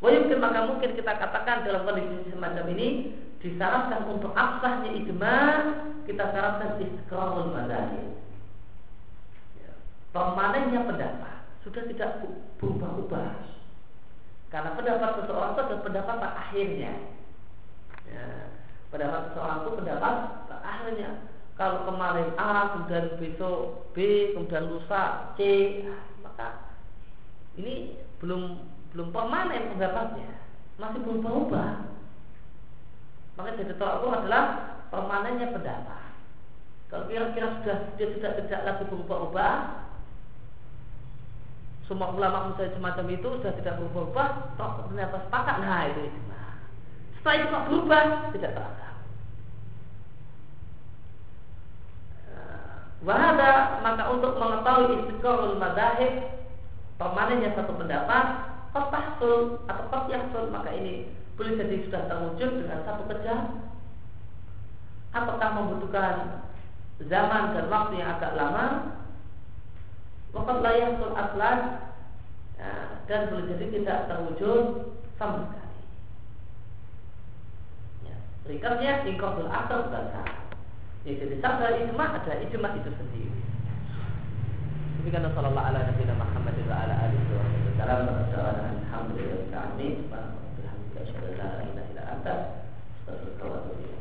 [0.00, 2.88] Wajib maka mungkin kita katakan dalam kondisi semacam ini
[3.40, 5.36] disyaratkan untuk absahnya ijma
[6.04, 8.20] kita syaratkan istiqrarul madhahib
[10.10, 11.34] permanennya pendapat.
[11.62, 12.24] Sudah tidak
[12.58, 13.30] berubah-ubah.
[14.50, 16.92] Karena pendapat seseorang itu adalah pendapat tak akhirnya.
[18.10, 18.26] Ya,
[18.90, 20.14] pendapat seseorang itu pendapat
[20.50, 21.10] tak akhirnya.
[21.54, 23.96] Kalau kemarin A kemudian besok B
[24.32, 25.40] kemudian lusa C
[26.24, 26.72] maka
[27.60, 28.64] ini belum
[28.96, 30.40] belum permanen pendapatnya.
[30.80, 31.99] Masih berubah-ubah
[33.44, 34.44] maka ukur adalah
[34.92, 36.04] permanennya pendapat
[36.90, 39.54] kalau kira-kira sudah dia sudah tidak lagi berubah-ubah
[41.90, 46.42] semua ulama misalnya semacam itu sudah tidak berubah-ubah, toh ternyata sepakat, nah itu ijma.
[47.18, 48.54] Setelah kok berubah, tidak.
[52.30, 56.30] Eh, wahada maka untuk mengetahui istiqorul madahib
[56.94, 58.24] permanennya satu pendapat
[58.70, 61.10] kotahsul atau kotyahsul maka ini
[61.40, 63.64] boleh jadi sudah terwujud dengan satu kejam
[65.16, 66.44] apakah membutuhkan
[67.08, 68.66] zaman dan waktu yang agak lama
[70.30, 71.58] Wakat layak sul aslan
[72.54, 72.70] ya,
[73.10, 75.82] dan boleh jadi tidak terwujud sama sekali.
[78.06, 78.16] Ya,
[78.46, 80.06] Rikatnya ingkabul akal sah.
[81.02, 83.42] Ya, jadi sabda ijma ada ijma itu sendiri.
[85.02, 87.44] Demikian Sallallahu ala Nabi Muhammad wa ala alihi wa
[87.80, 88.06] sallam.
[88.86, 90.39] Alhamdulillah
[91.12, 92.34] sebenarnya kita tidak ada
[93.02, 93.99] status